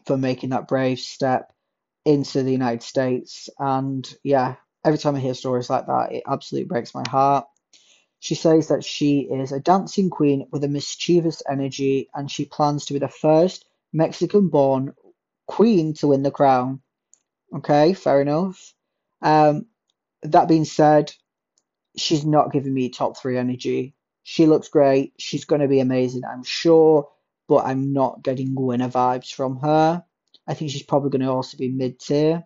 for 0.06 0.18
making 0.18 0.50
that 0.52 0.68
brave 0.68 1.00
step 1.00 1.54
into 2.06 2.44
the 2.44 2.52
United 2.52 2.84
States. 2.84 3.50
And 3.60 4.08
yeah, 4.24 4.56
every 4.86 4.98
time 4.98 5.16
I 5.16 5.20
hear 5.20 5.34
stories 5.34 5.70
like 5.70 5.88
that, 5.88 6.12
it 6.12 6.24
absolutely 6.28 6.68
breaks 6.68 6.96
my 6.96 7.04
heart. 7.08 7.46
She 8.20 8.36
says 8.36 8.70
that 8.70 8.84
she 8.84 9.22
is 9.22 9.52
a 9.52 9.60
dancing 9.60 10.10
queen 10.10 10.48
with 10.52 10.64
a 10.64 10.68
mischievous 10.68 11.44
energy 11.50 12.10
and 12.14 12.30
she 12.30 12.46
plans 12.46 12.86
to 12.86 12.94
be 12.94 13.00
the 13.00 13.08
first 13.08 13.66
Mexican 13.94 14.50
born 14.50 14.94
queen 15.46 15.94
to 15.96 16.08
win 16.08 16.24
the 16.24 16.32
crown. 16.32 16.82
Okay, 17.54 17.94
fair 17.94 18.22
enough. 18.22 18.74
Um, 19.22 19.68
that 20.24 20.48
being 20.48 20.66
said, 20.66 21.14
she's 21.96 22.26
not 22.26 22.52
giving 22.52 22.74
me 22.74 22.90
top 22.90 23.18
three 23.18 23.38
energy. 23.38 23.96
She 24.24 24.46
looks 24.46 24.68
great. 24.68 25.14
She's 25.18 25.46
going 25.46 25.62
to 25.62 25.68
be 25.68 25.80
amazing, 25.80 26.24
I'm 26.26 26.44
sure, 26.44 27.10
but 27.48 27.66
I'm 27.66 27.94
not 27.94 28.24
getting 28.24 28.56
winner 28.56 28.90
vibes 28.90 29.34
from 29.34 29.58
her. 29.62 30.04
I 30.48 30.54
think 30.54 30.72
she's 30.72 30.84
probably 30.84 31.12
going 31.12 31.22
to 31.22 31.32
also 31.32 31.58
be 31.58 31.70
mid 31.70 32.00
tier. 32.00 32.44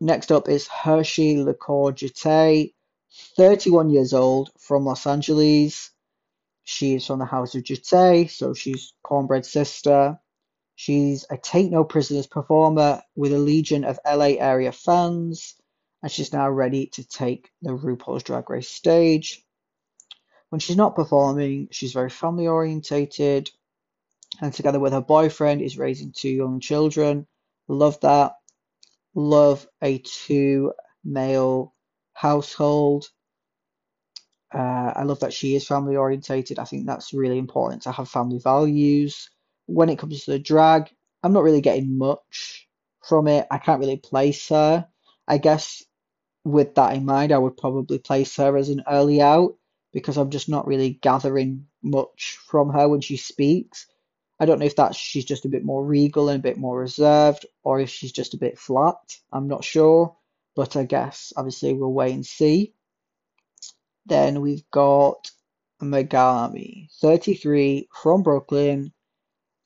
Next 0.00 0.30
up 0.30 0.48
is 0.48 0.68
Hershey 0.68 1.36
Licour 1.36 1.92
Jete. 1.92 2.72
31 3.36 3.90
years 3.90 4.12
old 4.12 4.50
from 4.58 4.84
Los 4.84 5.06
Angeles. 5.06 5.90
She 6.64 6.94
is 6.94 7.06
from 7.06 7.18
the 7.18 7.24
House 7.24 7.54
of 7.54 7.62
Jete, 7.62 8.30
so 8.30 8.52
she's 8.52 8.92
Cornbread's 9.02 9.50
sister. 9.50 10.18
She's 10.74 11.26
a 11.30 11.36
Take 11.36 11.70
No 11.70 11.82
Prisoners 11.84 12.26
performer 12.26 13.02
with 13.16 13.32
a 13.32 13.38
legion 13.38 13.84
of 13.84 13.98
LA 14.06 14.36
area 14.38 14.70
fans, 14.70 15.54
and 16.02 16.12
she's 16.12 16.32
now 16.32 16.48
ready 16.48 16.86
to 16.88 17.08
take 17.08 17.50
the 17.62 17.70
RuPaul's 17.70 18.22
Drag 18.22 18.48
Race 18.48 18.68
stage. 18.68 19.44
When 20.50 20.60
she's 20.60 20.76
not 20.76 20.94
performing, 20.94 21.68
she's 21.70 21.92
very 21.92 22.10
family 22.10 22.46
orientated, 22.46 23.50
and 24.40 24.52
together 24.52 24.78
with 24.78 24.92
her 24.92 25.00
boyfriend 25.00 25.62
is 25.62 25.78
raising 25.78 26.12
two 26.12 26.28
young 26.28 26.60
children. 26.60 27.26
Love 27.66 27.98
that. 28.00 28.34
Love 29.14 29.66
a 29.82 29.98
two 29.98 30.72
male 31.02 31.74
household. 32.18 33.06
Uh, 34.52 34.92
I 34.96 35.02
love 35.04 35.20
that 35.20 35.32
she 35.32 35.54
is 35.54 35.66
family 35.66 35.96
orientated. 35.96 36.58
I 36.58 36.64
think 36.64 36.86
that's 36.86 37.12
really 37.12 37.38
important 37.38 37.82
to 37.82 37.92
have 37.92 38.08
family 38.08 38.40
values. 38.40 39.30
When 39.66 39.88
it 39.88 39.98
comes 39.98 40.24
to 40.24 40.32
the 40.32 40.38
drag, 40.38 40.90
I'm 41.22 41.32
not 41.32 41.44
really 41.44 41.60
getting 41.60 41.96
much 41.96 42.66
from 43.06 43.28
it. 43.28 43.46
I 43.50 43.58
can't 43.58 43.80
really 43.80 43.98
place 43.98 44.48
her. 44.48 44.88
I 45.28 45.38
guess 45.38 45.84
with 46.44 46.74
that 46.74 46.96
in 46.96 47.04
mind, 47.04 47.30
I 47.30 47.38
would 47.38 47.56
probably 47.56 47.98
place 47.98 48.34
her 48.36 48.56
as 48.56 48.68
an 48.70 48.82
early 48.88 49.20
out 49.20 49.54
because 49.92 50.16
I'm 50.16 50.30
just 50.30 50.48
not 50.48 50.66
really 50.66 50.98
gathering 51.02 51.66
much 51.82 52.38
from 52.48 52.70
her 52.70 52.88
when 52.88 53.00
she 53.00 53.16
speaks. 53.16 53.86
I 54.40 54.46
don't 54.46 54.58
know 54.58 54.66
if 54.66 54.76
that's 54.76 54.96
she's 54.96 55.24
just 55.24 55.44
a 55.44 55.48
bit 55.50 55.64
more 55.64 55.84
regal 55.84 56.28
and 56.28 56.40
a 56.40 56.48
bit 56.48 56.58
more 56.58 56.80
reserved, 56.80 57.46
or 57.62 57.80
if 57.80 57.90
she's 57.90 58.12
just 58.12 58.34
a 58.34 58.38
bit 58.38 58.58
flat. 58.58 58.96
I'm 59.32 59.48
not 59.48 59.64
sure. 59.64 60.16
But 60.58 60.74
I 60.74 60.82
guess 60.82 61.32
obviously 61.36 61.72
we'll 61.72 61.92
wait 61.92 62.14
and 62.14 62.26
see. 62.26 62.74
Then 64.06 64.40
we've 64.40 64.68
got 64.72 65.30
Megami, 65.80 66.88
33 67.00 67.88
from 68.02 68.24
Brooklyn, 68.24 68.92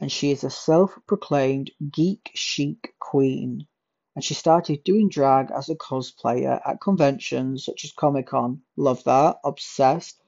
and 0.00 0.12
she 0.12 0.32
is 0.32 0.44
a 0.44 0.50
self-proclaimed 0.50 1.70
geek 1.90 2.30
chic 2.34 2.92
queen. 3.00 3.66
And 4.14 4.22
she 4.22 4.34
started 4.34 4.84
doing 4.84 5.08
drag 5.08 5.50
as 5.50 5.70
a 5.70 5.76
cosplayer 5.76 6.61
at 6.62 6.82
conventions 6.82 7.64
such 7.64 7.84
as 7.84 7.92
Comic 7.92 8.26
Con. 8.26 8.61
Love 8.76 9.02
that, 9.04 9.37
obsessed. 9.46 10.20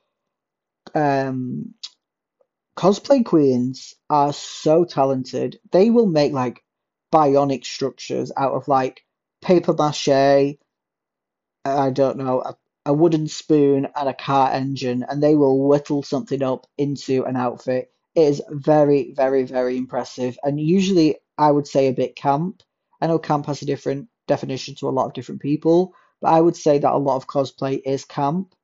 Um, 0.94 1.74
cosplay 2.74 3.22
queens 3.22 3.96
are 4.08 4.32
so 4.32 4.86
talented. 4.86 5.60
They 5.72 5.90
will 5.90 6.06
make 6.06 6.32
like 6.32 6.64
bionic 7.12 7.66
structures 7.66 8.32
out 8.34 8.54
of 8.54 8.66
like 8.66 9.04
paper 9.44 9.74
mache, 9.74 10.08
I 11.66 11.90
don't 11.90 12.16
know, 12.16 12.40
a, 12.40 12.56
a 12.86 12.92
wooden 12.92 13.28
spoon 13.28 13.86
and 13.94 14.08
a 14.08 14.14
car 14.14 14.50
engine, 14.50 15.04
and 15.08 15.22
they 15.22 15.34
will 15.34 15.68
whittle 15.68 16.02
something 16.02 16.42
up 16.42 16.66
into 16.78 17.24
an 17.24 17.36
outfit. 17.36 17.92
It 18.14 18.22
is 18.22 18.42
very, 18.48 19.12
very, 19.12 19.44
very 19.44 19.76
impressive, 19.76 20.38
and 20.42 20.58
usually 20.60 21.16
I 21.36 21.50
would 21.50 21.66
say 21.66 21.88
a 21.88 21.92
bit 21.92 22.16
camp. 22.16 22.62
I 23.00 23.06
know 23.06 23.18
camp 23.18 23.46
has 23.46 23.62
a 23.62 23.66
different 23.66 24.08
definition 24.26 24.74
to 24.76 24.88
a 24.88 24.96
lot 24.96 25.06
of 25.06 25.12
different 25.12 25.42
people, 25.42 25.94
but 26.20 26.32
I 26.32 26.40
would 26.40 26.56
say 26.56 26.78
that 26.78 26.92
a 26.92 26.96
lot 26.96 27.16
of 27.16 27.26
cosplay 27.26 27.80
is 27.84 28.04
camp, 28.04 28.54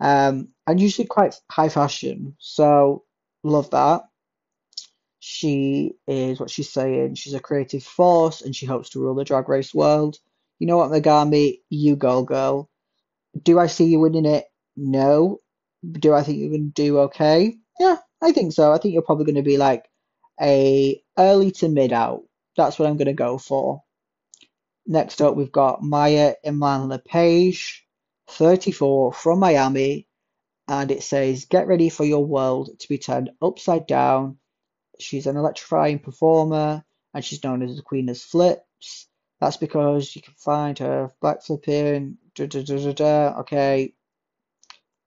um, 0.00 0.48
and 0.66 0.80
usually 0.80 1.06
quite 1.08 1.34
high 1.50 1.68
fashion. 1.68 2.36
So 2.38 3.04
love 3.42 3.70
that. 3.70 4.02
She 5.26 5.94
is 6.06 6.38
what 6.38 6.50
she's 6.50 6.70
saying. 6.70 7.14
She's 7.14 7.32
a 7.32 7.40
creative 7.40 7.82
force, 7.82 8.42
and 8.42 8.54
she 8.54 8.66
hopes 8.66 8.90
to 8.90 9.00
rule 9.00 9.14
the 9.14 9.24
drag 9.24 9.48
race 9.48 9.72
world. 9.72 10.18
You 10.58 10.66
know 10.66 10.76
what, 10.76 10.90
Megami? 10.90 11.60
You 11.70 11.96
go, 11.96 12.24
girl. 12.24 12.68
Do 13.42 13.58
I 13.58 13.68
see 13.68 13.86
you 13.86 14.00
winning 14.00 14.26
it? 14.26 14.44
No. 14.76 15.40
Do 15.90 16.12
I 16.12 16.22
think 16.22 16.38
you're 16.38 16.50
going 16.50 16.70
to 16.74 16.82
do 16.82 16.98
okay? 16.98 17.56
Yeah, 17.80 17.96
I 18.20 18.32
think 18.32 18.52
so. 18.52 18.70
I 18.70 18.76
think 18.76 18.92
you're 18.92 19.00
probably 19.00 19.24
going 19.24 19.36
to 19.36 19.42
be 19.42 19.56
like 19.56 19.86
a 20.38 21.02
early 21.16 21.52
to 21.52 21.70
mid 21.70 21.94
out. 21.94 22.24
That's 22.58 22.78
what 22.78 22.86
I'm 22.86 22.98
going 22.98 23.06
to 23.06 23.14
go 23.14 23.38
for. 23.38 23.82
Next 24.86 25.22
up, 25.22 25.36
we've 25.36 25.50
got 25.50 25.80
Mhi'ya 25.80 26.34
Iman 26.46 26.90
Le'Paige, 26.90 27.80
34, 28.28 29.14
from 29.14 29.38
Miami, 29.38 30.06
and 30.68 30.90
it 30.90 31.02
says, 31.02 31.46
Get 31.46 31.66
ready 31.66 31.88
for 31.88 32.04
your 32.04 32.26
world 32.26 32.78
to 32.78 32.88
be 32.88 32.98
turned 32.98 33.30
upside 33.40 33.86
down. 33.86 34.36
She's 35.00 35.26
an 35.26 35.36
electrifying 35.36 35.98
performer, 35.98 36.84
and 37.12 37.24
she's 37.24 37.42
known 37.42 37.62
as 37.62 37.76
the 37.76 37.82
Queen 37.82 38.08
of 38.08 38.18
Flips. 38.18 39.06
That's 39.40 39.56
because 39.56 40.14
you 40.14 40.22
can 40.22 40.34
find 40.34 40.78
her 40.78 41.10
backflipping. 41.22 42.16
Da, 42.34 42.46
da, 42.46 42.62
da, 42.62 42.76
da, 42.78 42.92
da. 42.92 43.40
Okay. 43.40 43.94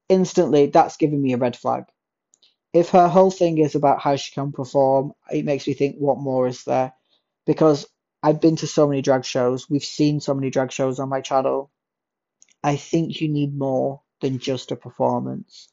Instantly, 0.09 0.67
that's 0.67 0.97
giving 0.97 1.21
me 1.21 1.33
a 1.33 1.37
red 1.37 1.55
flag. 1.55 1.85
If 2.73 2.89
her 2.89 3.07
whole 3.07 3.31
thing 3.31 3.57
is 3.57 3.75
about 3.75 4.01
how 4.01 4.15
she 4.15 4.33
can 4.33 4.51
perform, 4.51 5.13
it 5.31 5.45
makes 5.45 5.67
me 5.67 5.73
think, 5.73 5.97
what 5.97 6.19
more 6.19 6.47
is 6.47 6.63
there? 6.63 6.93
Because 7.45 7.87
I've 8.21 8.41
been 8.41 8.57
to 8.57 8.67
so 8.67 8.87
many 8.87 9.01
drag 9.01 9.25
shows, 9.25 9.69
we've 9.69 9.83
seen 9.83 10.19
so 10.19 10.33
many 10.33 10.49
drag 10.49 10.71
shows 10.71 10.99
on 10.99 11.09
my 11.09 11.21
channel. 11.21 11.71
I 12.63 12.75
think 12.75 13.21
you 13.21 13.29
need 13.29 13.57
more 13.57 14.01
than 14.21 14.39
just 14.39 14.71
a 14.71 14.75
performance. 14.75 15.69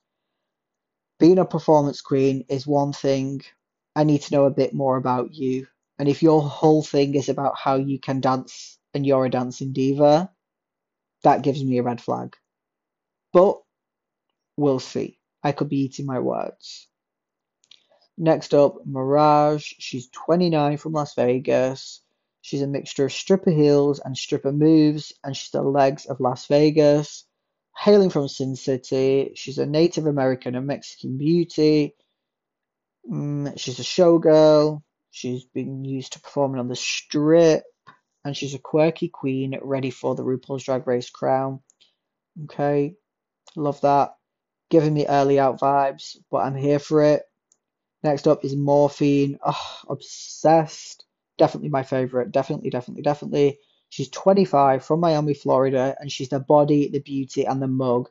Being 1.18 1.38
a 1.38 1.44
performance 1.44 2.00
queen 2.00 2.44
is 2.48 2.66
one 2.66 2.92
thing. 2.92 3.42
I 3.96 4.04
need 4.04 4.22
to 4.22 4.34
know 4.34 4.44
a 4.44 4.50
bit 4.50 4.74
more 4.74 4.96
about 4.96 5.34
you. 5.34 5.66
And 5.98 6.08
if 6.08 6.22
your 6.22 6.42
whole 6.42 6.82
thing 6.82 7.14
is 7.14 7.28
about 7.28 7.56
how 7.56 7.76
you 7.76 7.98
can 8.00 8.20
dance 8.20 8.78
and 8.92 9.06
you're 9.06 9.26
a 9.26 9.30
dancing 9.30 9.72
diva, 9.72 10.30
that 11.22 11.42
gives 11.42 11.62
me 11.62 11.78
a 11.78 11.82
red 11.82 12.00
flag. 12.00 12.36
But 13.32 13.60
we'll 14.56 14.80
see. 14.80 15.18
I 15.42 15.52
could 15.52 15.68
be 15.68 15.82
eating 15.82 16.06
my 16.06 16.18
words. 16.18 16.88
Next 18.16 18.54
up, 18.54 18.86
Mirage. 18.86 19.74
She's 19.78 20.08
29 20.08 20.76
from 20.76 20.92
Las 20.92 21.14
Vegas. 21.14 22.00
She's 22.42 22.62
a 22.62 22.66
mixture 22.66 23.06
of 23.06 23.12
stripper 23.12 23.50
heels 23.50 24.00
and 24.00 24.16
stripper 24.16 24.52
moves, 24.52 25.12
and 25.24 25.36
she's 25.36 25.50
the 25.50 25.62
legs 25.62 26.06
of 26.06 26.20
Las 26.20 26.46
Vegas. 26.46 27.24
Hailing 27.76 28.10
from 28.10 28.28
Sin 28.28 28.54
City, 28.54 29.32
she's 29.34 29.58
a 29.58 29.66
Native 29.66 30.06
American 30.06 30.54
and 30.54 30.66
Mexican 30.66 31.16
beauty. 31.18 31.96
Mm, 33.10 33.58
she's 33.58 33.78
a 33.78 33.82
showgirl. 33.82 34.82
She's 35.10 35.44
been 35.44 35.84
used 35.84 36.14
to 36.14 36.20
performing 36.20 36.60
on 36.60 36.68
the 36.68 36.76
strip, 36.76 37.64
and 38.24 38.36
she's 38.36 38.54
a 38.54 38.58
quirky 38.58 39.08
queen 39.08 39.58
ready 39.62 39.90
for 39.90 40.14
the 40.14 40.24
RuPaul's 40.24 40.64
Drag 40.64 40.86
Race 40.86 41.10
crown. 41.10 41.60
Okay, 42.44 42.96
love 43.56 43.80
that. 43.82 44.16
Giving 44.70 44.94
me 44.94 45.06
early 45.06 45.38
out 45.38 45.60
vibes, 45.60 46.16
but 46.30 46.38
I'm 46.38 46.56
here 46.56 46.78
for 46.78 47.02
it. 47.02 47.22
Next 48.02 48.28
up 48.28 48.44
is 48.44 48.56
Morphine. 48.56 49.38
Oh, 49.44 49.78
obsessed. 49.88 51.04
Definitely 51.38 51.70
my 51.70 51.82
favorite. 51.82 52.32
Definitely, 52.32 52.70
definitely, 52.70 53.02
definitely. 53.02 53.58
She's 53.88 54.10
25 54.10 54.84
from 54.84 55.00
Miami, 55.00 55.34
Florida, 55.34 55.96
and 55.98 56.10
she's 56.10 56.28
the 56.28 56.40
body, 56.40 56.88
the 56.88 57.00
beauty, 57.00 57.44
and 57.46 57.62
the 57.62 57.68
mug. 57.68 58.08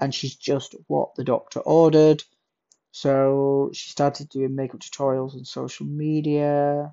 And 0.00 0.14
she's 0.14 0.34
just 0.36 0.74
what 0.86 1.14
the 1.14 1.24
doctor 1.24 1.60
ordered. 1.60 2.22
So 3.00 3.70
she 3.72 3.90
started 3.90 4.28
doing 4.28 4.56
makeup 4.56 4.80
tutorials 4.80 5.36
on 5.36 5.44
social 5.44 5.86
media. 5.86 6.92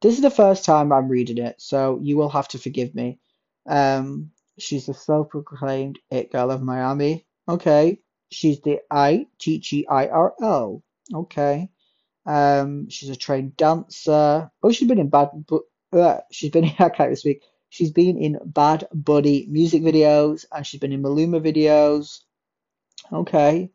This 0.00 0.14
is 0.14 0.22
the 0.22 0.30
first 0.30 0.64
time 0.64 0.92
I'm 0.92 1.10
reading 1.10 1.36
it, 1.36 1.60
so 1.60 1.98
you 2.00 2.16
will 2.16 2.30
have 2.30 2.48
to 2.48 2.58
forgive 2.58 2.94
me. 2.94 3.18
Um, 3.66 4.30
she's 4.58 4.86
the 4.86 4.94
self-proclaimed 4.94 5.98
it 6.10 6.32
girl 6.32 6.50
of 6.50 6.62
Miami. 6.62 7.26
Okay. 7.46 7.98
She's 8.30 8.62
the 8.62 8.80
I 8.90 9.26
T 9.38 9.58
G 9.58 9.86
I 9.86 10.06
R 10.06 10.32
L. 10.40 10.82
Okay. 11.12 11.68
Um, 12.24 12.88
she's 12.88 13.10
a 13.10 13.16
trained 13.16 13.58
dancer. 13.58 14.50
Oh, 14.62 14.72
she's 14.72 14.88
been 14.88 15.00
in 15.00 15.10
bad, 15.10 15.32
but 15.46 15.64
uh, 15.92 16.20
she's 16.30 16.50
been 16.50 16.64
in, 16.64 16.74
I 16.78 16.88
can't 16.88 17.18
speak. 17.18 17.42
She's 17.68 17.90
been 17.90 18.16
in 18.16 18.38
Bad 18.42 18.88
Bunny 18.94 19.44
music 19.50 19.82
videos 19.82 20.46
and 20.50 20.66
she's 20.66 20.80
been 20.80 20.92
in 20.92 21.02
Maluma 21.02 21.42
videos. 21.42 22.20
Okay. 23.12 23.70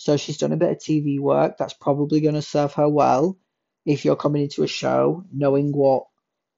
So 0.00 0.16
she's 0.16 0.38
done 0.38 0.52
a 0.52 0.56
bit 0.56 0.70
of 0.70 0.78
TV 0.78 1.18
work. 1.18 1.58
That's 1.58 1.74
probably 1.74 2.20
going 2.20 2.36
to 2.36 2.40
serve 2.42 2.72
her 2.74 2.88
well 2.88 3.36
if 3.84 4.04
you're 4.04 4.14
coming 4.14 4.42
into 4.42 4.62
a 4.62 4.68
show 4.68 5.24
knowing 5.32 5.72
what, 5.72 6.04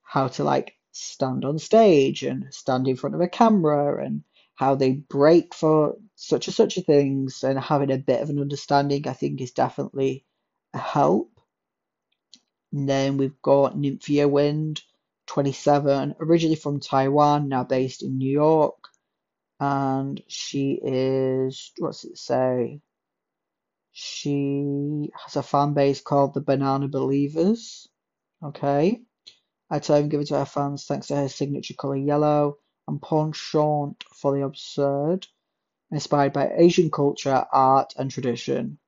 how 0.03 0.29
to 0.29 0.45
like 0.45 0.75
stand 0.93 1.47
on 1.47 1.59
stage 1.59 2.23
and 2.23 2.53
stand 2.53 2.87
in 2.87 2.97
front 2.97 3.15
of 3.15 3.23
a 3.23 3.29
camera 3.29 4.05
and 4.05 4.25
how 4.57 4.75
they 4.75 4.93
break 4.93 5.55
for 5.55 5.97
such 6.17 6.49
and 6.49 6.55
such 6.55 6.77
a 6.77 6.83
things 6.83 7.43
and 7.43 7.59
having 7.59 7.91
a 7.91 7.97
bit 7.97 8.21
of 8.21 8.29
an 8.29 8.39
understanding, 8.39 9.09
I 9.09 9.15
think 9.15 9.41
is 9.41 9.53
definitely 9.53 10.27
a 10.75 10.79
help. 10.79 11.41
And 12.75 12.87
then 12.87 13.17
we've 13.17 13.41
got 13.41 13.75
Nymphia 13.75 14.29
Wind, 14.29 14.83
27, 15.29 16.17
originally 16.21 16.57
from 16.57 16.79
Taiwan, 16.79 17.49
now 17.49 17.65
based 17.65 18.03
in 18.03 18.19
New 18.19 18.31
York. 18.31 18.77
And 19.59 20.23
she 20.29 20.79
is, 20.83 21.73
what's 21.79 22.05
it 22.05 22.19
say? 22.19 22.83
She 23.93 25.11
has 25.25 25.37
a 25.37 25.43
fan 25.43 25.75
base 25.75 26.01
called 26.01 26.35
the 26.35 26.41
Banana 26.41 26.89
Believers. 26.89 27.89
Okay. 28.43 29.03
I 29.71 29.79
him 29.79 30.09
give 30.09 30.21
it 30.21 30.29
to 30.29 30.39
her 30.39 30.45
fans 30.45 30.85
thanks 30.85 31.09
to 31.09 31.17
her 31.17 31.29
signature 31.29 31.75
colour 31.75 31.97
yellow 31.97 32.59
and 32.89 33.01
penchant 33.01 34.03
for 34.13 34.37
the 34.37 34.45
absurd, 34.45 35.27
inspired 35.93 36.33
by 36.33 36.51
Asian 36.57 36.91
culture, 36.91 37.47
art, 37.53 37.95
and 37.97 38.11
tradition. 38.11 38.79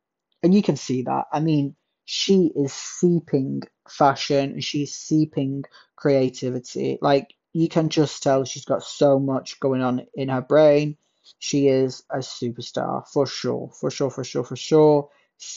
And 0.43 0.53
you 0.53 0.63
can 0.63 0.77
see 0.77 1.03
that. 1.03 1.27
I 1.33 1.39
mean, 1.41 1.77
she 2.05 2.53
is 2.57 2.73
seeping 2.73 3.63
fashion 3.89 4.53
and 4.53 4.65
she's 4.65 4.95
seeping 4.95 5.65
creativity. 5.95 6.99
Like, 7.01 7.33
you 7.53 7.69
can 7.69 7.89
just 7.89 8.23
tell 8.23 8.45
she's 8.45 8.65
got 8.65 8.83
so 8.83 9.21
much 9.21 9.61
going 9.61 9.83
on 9.83 10.07
in 10.15 10.31
her 10.31 10.43
brain. 10.43 10.97
She 11.39 11.69
is 11.69 12.03
a 12.11 12.19
superstar 12.19 13.07
for 13.09 13.27
sure, 13.27 13.71
for 13.81 13.91
sure, 13.91 14.11
for 14.11 14.25
sure, 14.25 14.45
for 14.45 14.57
sure. 14.57 15.11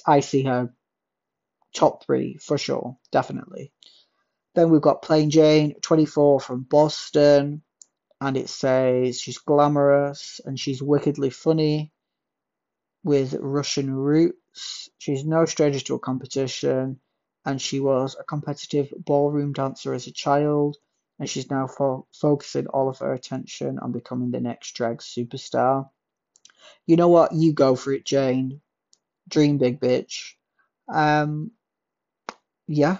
I 0.05 0.19
see 0.19 0.43
her 0.43 0.73
top 1.73 2.05
three 2.05 2.37
for 2.37 2.57
sure, 2.57 2.97
definitely. 3.11 3.71
Then 4.55 4.69
we've 4.69 4.81
got 4.81 5.01
Plane 5.01 5.29
Jane, 5.29 5.75
24 5.81 6.39
from 6.39 6.63
Boston, 6.63 7.61
and 8.21 8.37
it 8.37 8.49
says 8.49 9.19
she's 9.19 9.37
glamorous 9.39 10.39
and 10.45 10.59
she's 10.59 10.81
wickedly 10.81 11.29
funny 11.29 11.91
with 13.03 13.35
Russian 13.39 13.93
roots. 13.93 14.89
She's 14.97 15.25
no 15.25 15.45
stranger 15.45 15.79
to 15.81 15.95
a 15.95 15.99
competition, 15.99 16.99
and 17.45 17.61
she 17.61 17.79
was 17.79 18.15
a 18.19 18.23
competitive 18.23 18.93
ballroom 18.97 19.53
dancer 19.53 19.93
as 19.93 20.07
a 20.07 20.11
child, 20.11 20.77
and 21.19 21.29
she's 21.29 21.49
now 21.49 21.67
fo- 21.67 22.07
focusing 22.13 22.67
all 22.67 22.89
of 22.89 22.99
her 22.99 23.13
attention 23.13 23.79
on 23.79 23.91
becoming 23.91 24.31
the 24.31 24.39
next 24.39 24.73
drag 24.73 24.97
superstar. 24.97 25.89
You 26.85 26.95
know 26.97 27.09
what? 27.09 27.31
You 27.33 27.53
go 27.53 27.75
for 27.75 27.93
it, 27.93 28.05
Jane. 28.05 28.61
Dream 29.27 29.57
big, 29.57 29.79
bitch. 29.79 30.33
Um, 30.91 31.51
yeah. 32.67 32.97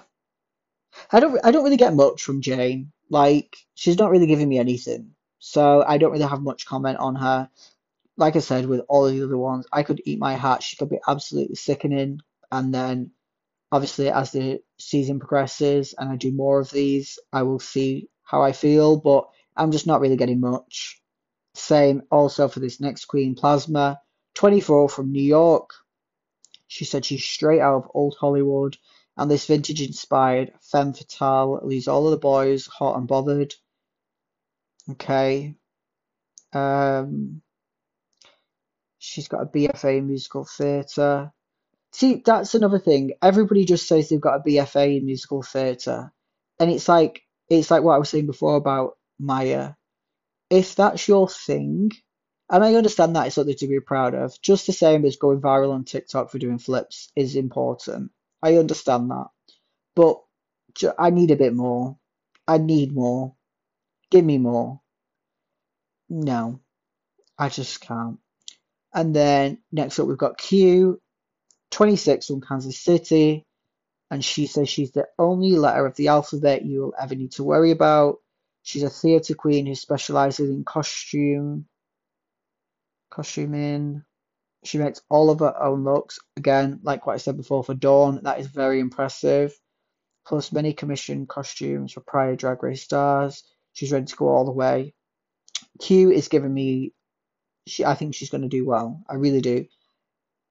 I 1.12 1.20
don't. 1.20 1.40
I 1.44 1.52
don't 1.52 1.64
really 1.64 1.78
get 1.78 1.94
much 1.94 2.24
from 2.24 2.42
Jane. 2.42 2.92
Like, 3.10 3.58
she's 3.76 3.98
not 3.98 4.12
really 4.12 4.28
giving 4.28 4.50
me 4.50 4.58
anything, 4.58 5.12
so 5.40 5.84
I 5.86 5.98
don't 5.98 6.12
really 6.12 6.26
have 6.26 6.42
much 6.42 6.66
comment 6.66 6.98
on 6.98 7.16
her. 7.16 7.50
Like 8.18 8.36
I 8.36 8.40
said, 8.40 8.66
with 8.66 8.82
all 8.88 9.06
of 9.06 9.14
the 9.14 9.24
other 9.24 9.38
ones, 9.38 9.68
I 9.72 9.84
could 9.84 10.02
eat 10.06 10.20
my 10.20 10.34
hat. 10.34 10.64
She 10.64 10.78
could 10.78 10.90
be 10.90 11.00
absolutely 11.08 11.56
sickening, 11.56 12.22
and 12.52 12.74
then 12.74 13.12
Obviously, 13.72 14.10
as 14.10 14.32
the 14.32 14.60
season 14.80 15.20
progresses 15.20 15.94
and 15.98 16.10
I 16.10 16.16
do 16.16 16.32
more 16.32 16.60
of 16.60 16.70
these, 16.70 17.20
I 17.34 17.44
will 17.44 17.60
see 17.60 18.10
how 18.24 18.42
I 18.42 18.52
feel, 18.52 18.98
but 18.98 19.28
I'm 19.56 19.72
just 19.72 19.88
not 19.88 20.02
really 20.02 20.18
getting 20.18 20.40
much. 20.40 21.02
Same 21.56 22.04
also 22.12 22.48
for 22.48 22.60
this 22.60 22.80
next 22.80 23.06
queen, 23.06 23.36
Plasma, 23.36 24.00
24 24.36 24.90
from 24.90 25.12
New 25.12 25.24
York. 25.24 25.72
She 26.68 26.86
said 26.86 27.06
she's 27.06 27.24
straight 27.24 27.62
out 27.62 27.76
of 27.76 27.92
old 27.94 28.16
Hollywood, 28.20 28.78
and 29.18 29.32
this 29.32 29.46
vintage 29.46 29.82
inspired 29.82 30.54
femme 30.62 30.94
fatale 30.94 31.62
leaves 31.64 31.88
all 31.88 32.06
of 32.06 32.12
the 32.12 32.18
boys 32.18 32.66
hot 32.66 32.98
and 32.98 33.08
bothered. 33.08 33.54
Okay. 34.92 35.56
Um, 36.54 37.42
she's 38.98 39.28
got 39.28 39.44
a 39.44 39.46
BFA 39.46 40.00
in 40.00 40.08
musical 40.08 40.46
theatre. 40.46 41.32
See, 41.96 42.22
that's 42.26 42.56
another 42.56 42.78
thing. 42.78 43.14
Everybody 43.22 43.64
just 43.64 43.88
says 43.88 44.10
they've 44.10 44.20
got 44.20 44.42
a 44.42 44.44
BFA 44.44 44.98
in 44.98 45.06
musical 45.06 45.42
theatre, 45.42 46.12
and 46.60 46.70
it's 46.70 46.90
like 46.90 47.22
it's 47.50 47.72
like 47.72 47.84
what 47.84 47.94
I 47.96 48.00
was 48.00 48.10
saying 48.10 48.26
before 48.26 48.58
about 48.58 48.98
Mhi'ya. 49.22 49.78
If 50.50 50.76
that's 50.76 51.08
your 51.08 51.30
thing, 51.30 51.92
and 52.50 52.66
I 52.66 52.76
understand 52.76 53.16
that 53.16 53.28
it's 53.28 53.36
something 53.36 53.56
to 53.56 53.68
be 53.68 53.80
proud 53.80 54.14
of, 54.14 54.34
just 54.42 54.68
the 54.68 54.74
same 54.74 55.06
as 55.06 55.16
going 55.16 55.40
viral 55.40 55.72
on 55.72 55.86
TikTok 55.86 56.32
for 56.32 56.38
doing 56.38 56.58
flips 56.58 57.14
is 57.16 57.38
important. 57.38 58.12
I 58.44 58.58
understand 58.58 59.10
that, 59.12 59.28
but 59.96 60.18
I 61.00 61.12
need 61.12 61.32
a 61.32 61.38
bit 61.38 61.54
more. 61.54 61.98
I 62.46 62.58
need 62.58 62.92
more. 62.94 63.36
Give 64.12 64.26
me 64.26 64.38
more. 64.38 64.82
No, 66.10 66.60
I 67.40 67.48
just 67.48 67.80
can't. 67.80 68.20
And 68.94 69.16
then 69.16 69.60
next 69.72 69.98
up, 69.98 70.08
we've 70.08 70.18
got 70.18 70.38
Q, 70.38 71.02
26 71.76 72.28
from 72.28 72.40
Kansas 72.40 72.80
City. 72.80 73.46
And 74.10 74.24
she 74.24 74.48
says 74.48 74.70
she's 74.70 74.92
the 74.92 75.08
only 75.20 75.58
letter 75.58 75.86
of 75.86 75.96
the 75.96 76.08
alphabet 76.08 76.64
you 76.64 76.82
will 76.82 76.94
ever 77.00 77.16
need 77.16 77.34
to 77.34 77.44
worry 77.44 77.72
about. 77.72 78.20
She's 78.64 78.84
a 78.84 78.90
theatre 78.90 79.36
queen 79.36 79.66
who 79.66 79.76
specializes 79.76 80.50
in 80.50 80.64
costume, 80.64 81.66
costuming. 83.12 84.04
She 84.64 84.78
makes 84.78 85.02
all 85.10 85.30
of 85.30 85.40
her 85.40 85.62
own 85.62 85.84
looks. 85.84 86.18
Again, 86.38 86.80
like 86.82 87.06
what 87.06 87.14
I 87.14 87.18
said 87.18 87.36
before 87.36 87.64
for 87.64 87.74
Dawn, 87.74 88.22
that 88.24 88.40
is 88.40 88.48
very 88.48 88.80
impressive. 88.80 89.54
Plus 90.26 90.54
many 90.54 90.72
commissioned 90.72 91.28
costumes 91.28 91.92
for 91.92 92.00
prior 92.00 92.38
Drag 92.38 92.64
Race 92.64 92.84
stars. 92.84 93.44
She's 93.74 93.92
ready 93.92 94.06
to 94.06 94.16
go 94.16 94.30
all 94.30 94.46
the 94.46 94.52
way. 94.52 94.94
Q 95.82 96.12
is 96.12 96.30
giving 96.30 96.54
me. 96.54 96.94
She, 97.68 97.84
I 97.84 97.96
think 97.96 98.16
she's 98.16 98.30
going 98.30 98.44
to 98.44 98.48
do 98.48 98.66
well. 98.66 99.04
I 99.10 99.16
really 99.16 99.42
do. 99.42 99.66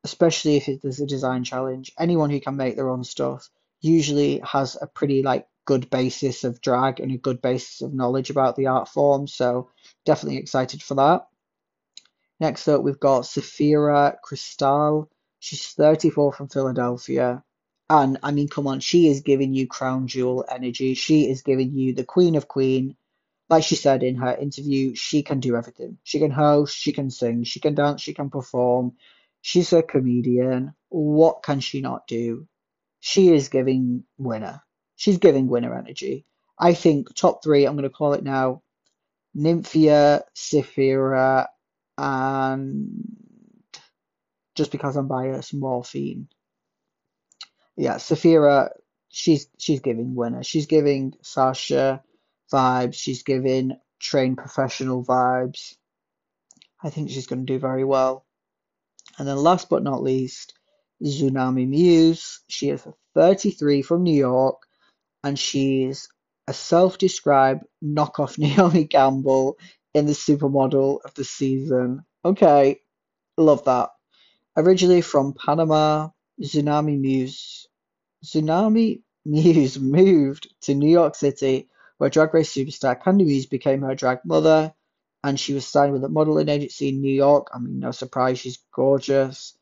Especially 0.04 0.56
if 0.56 0.82
there's 0.82 1.00
a 1.00 1.06
design 1.06 1.44
challenge. 1.44 1.92
Anyone 1.98 2.30
who 2.30 2.40
can 2.40 2.56
make 2.56 2.76
their 2.76 2.90
own 2.90 3.04
stuff 3.04 3.48
usually 3.80 4.40
has 4.40 4.76
a 4.80 4.86
pretty 4.86 5.22
like 5.22 5.46
good 5.64 5.88
basis 5.90 6.44
of 6.44 6.60
drag 6.60 7.00
and 7.00 7.10
a 7.10 7.16
good 7.16 7.40
basis 7.40 7.80
of 7.80 7.94
knowledge 7.94 8.30
about 8.30 8.56
the 8.56 8.66
art 8.66 8.88
form. 8.88 9.26
So 9.26 9.70
definitely 10.04 10.38
excited 10.38 10.82
for 10.82 10.94
that. 10.96 11.26
Next 12.38 12.68
up, 12.68 12.82
we've 12.82 13.00
got 13.00 13.26
Sapphira 13.26 14.18
Cristál. 14.24 15.08
She's 15.38 15.68
34 15.68 16.32
from 16.32 16.48
Philadelphia. 16.48 17.42
And 17.88 18.18
I 18.22 18.30
mean, 18.32 18.48
come 18.48 18.66
on, 18.66 18.80
she 18.80 19.08
is 19.08 19.20
giving 19.20 19.54
you 19.54 19.66
crown 19.66 20.06
jewel 20.06 20.44
energy. 20.48 20.94
She 20.94 21.30
is 21.30 21.42
giving 21.42 21.74
you 21.74 21.94
the 21.94 22.04
queen 22.04 22.34
of 22.34 22.48
queen 22.48 22.96
like 23.48 23.64
she 23.64 23.76
said 23.76 24.02
in 24.02 24.16
her 24.16 24.34
interview, 24.34 24.94
she 24.94 25.22
can 25.22 25.40
do 25.40 25.56
everything. 25.56 25.98
She 26.02 26.18
can 26.18 26.30
host, 26.30 26.76
she 26.76 26.92
can 26.92 27.10
sing, 27.10 27.44
she 27.44 27.60
can 27.60 27.74
dance, 27.74 28.00
she 28.00 28.14
can 28.14 28.30
perform. 28.30 28.92
She's 29.46 29.74
a 29.74 29.82
comedian. 29.82 30.72
What 30.88 31.42
can 31.42 31.60
she 31.60 31.82
not 31.82 32.06
do? 32.06 32.48
She 33.00 33.28
is 33.28 33.50
giving 33.50 34.04
winner. 34.16 34.62
She's 34.96 35.18
giving 35.18 35.48
winner 35.48 35.78
energy. 35.78 36.24
I 36.58 36.72
think 36.72 37.14
top 37.14 37.44
three, 37.44 37.66
I'm 37.66 37.74
going 37.74 37.82
to 37.82 37.90
call 37.90 38.14
it 38.14 38.24
now 38.24 38.62
Nymphia, 39.36 40.22
Sapphira, 40.32 41.50
and 41.98 43.04
just 44.54 44.72
because 44.72 44.96
I'm 44.96 45.08
biased, 45.08 45.52
Morphine. 45.52 46.28
Yeah, 47.76 47.98
Sapphira, 47.98 48.70
she's 49.10 49.46
she's 49.58 49.80
giving 49.80 50.14
winner. 50.14 50.42
She's 50.42 50.64
giving 50.64 51.12
Sasha 51.20 52.02
vibes. 52.50 52.94
She's 52.94 53.22
giving 53.22 53.76
trained 54.00 54.38
professional 54.38 55.04
vibes. 55.04 55.74
I 56.82 56.88
think 56.88 57.10
she's 57.10 57.26
going 57.26 57.44
to 57.44 57.52
do 57.52 57.58
very 57.58 57.84
well. 57.84 58.24
And 59.18 59.28
then 59.28 59.36
last 59.36 59.68
but 59.68 59.82
not 59.82 60.02
least, 60.02 60.54
Xunami 61.02 61.68
Muse. 61.68 62.40
She 62.48 62.70
is 62.70 62.86
33 63.14 63.82
from 63.82 64.02
New 64.02 64.14
York 64.14 64.62
and 65.22 65.38
she's 65.38 66.08
a 66.46 66.52
self 66.52 66.98
described 66.98 67.64
knockoff 67.82 68.38
Naomi 68.38 68.86
Campbell 68.86 69.58
in 69.94 70.06
the 70.06 70.12
supermodel 70.12 71.00
of 71.04 71.14
the 71.14 71.24
season. 71.24 72.04
Okay, 72.24 72.80
love 73.36 73.64
that. 73.64 73.90
Originally 74.56 75.00
from 75.00 75.34
Panama, 75.34 76.10
Xunami 76.40 76.98
Muse. 76.98 77.66
Xunami 78.24 79.02
Muse 79.24 79.78
moved 79.96 80.52
to 80.62 80.74
New 80.74 80.90
York 80.90 81.14
City 81.14 81.68
where 81.98 82.10
Drag 82.10 82.34
Race 82.34 82.52
superstar 82.52 83.00
Kandy 83.00 83.24
Muse 83.24 83.46
became 83.46 83.82
her 83.82 83.94
drag 83.94 84.18
mother, 84.24 84.74
and 85.24 85.40
she 85.40 85.54
was 85.54 85.66
signed 85.66 85.94
with 85.94 86.04
a 86.04 86.08
modeling 86.08 86.50
agency 86.50 86.90
in 86.90 87.00
New 87.00 87.12
York. 87.12 87.48
I 87.54 87.58
mean, 87.58 87.80
no 87.80 87.92
surprise, 87.92 88.38
she's 88.38 88.58
gorgeous. 88.72 89.56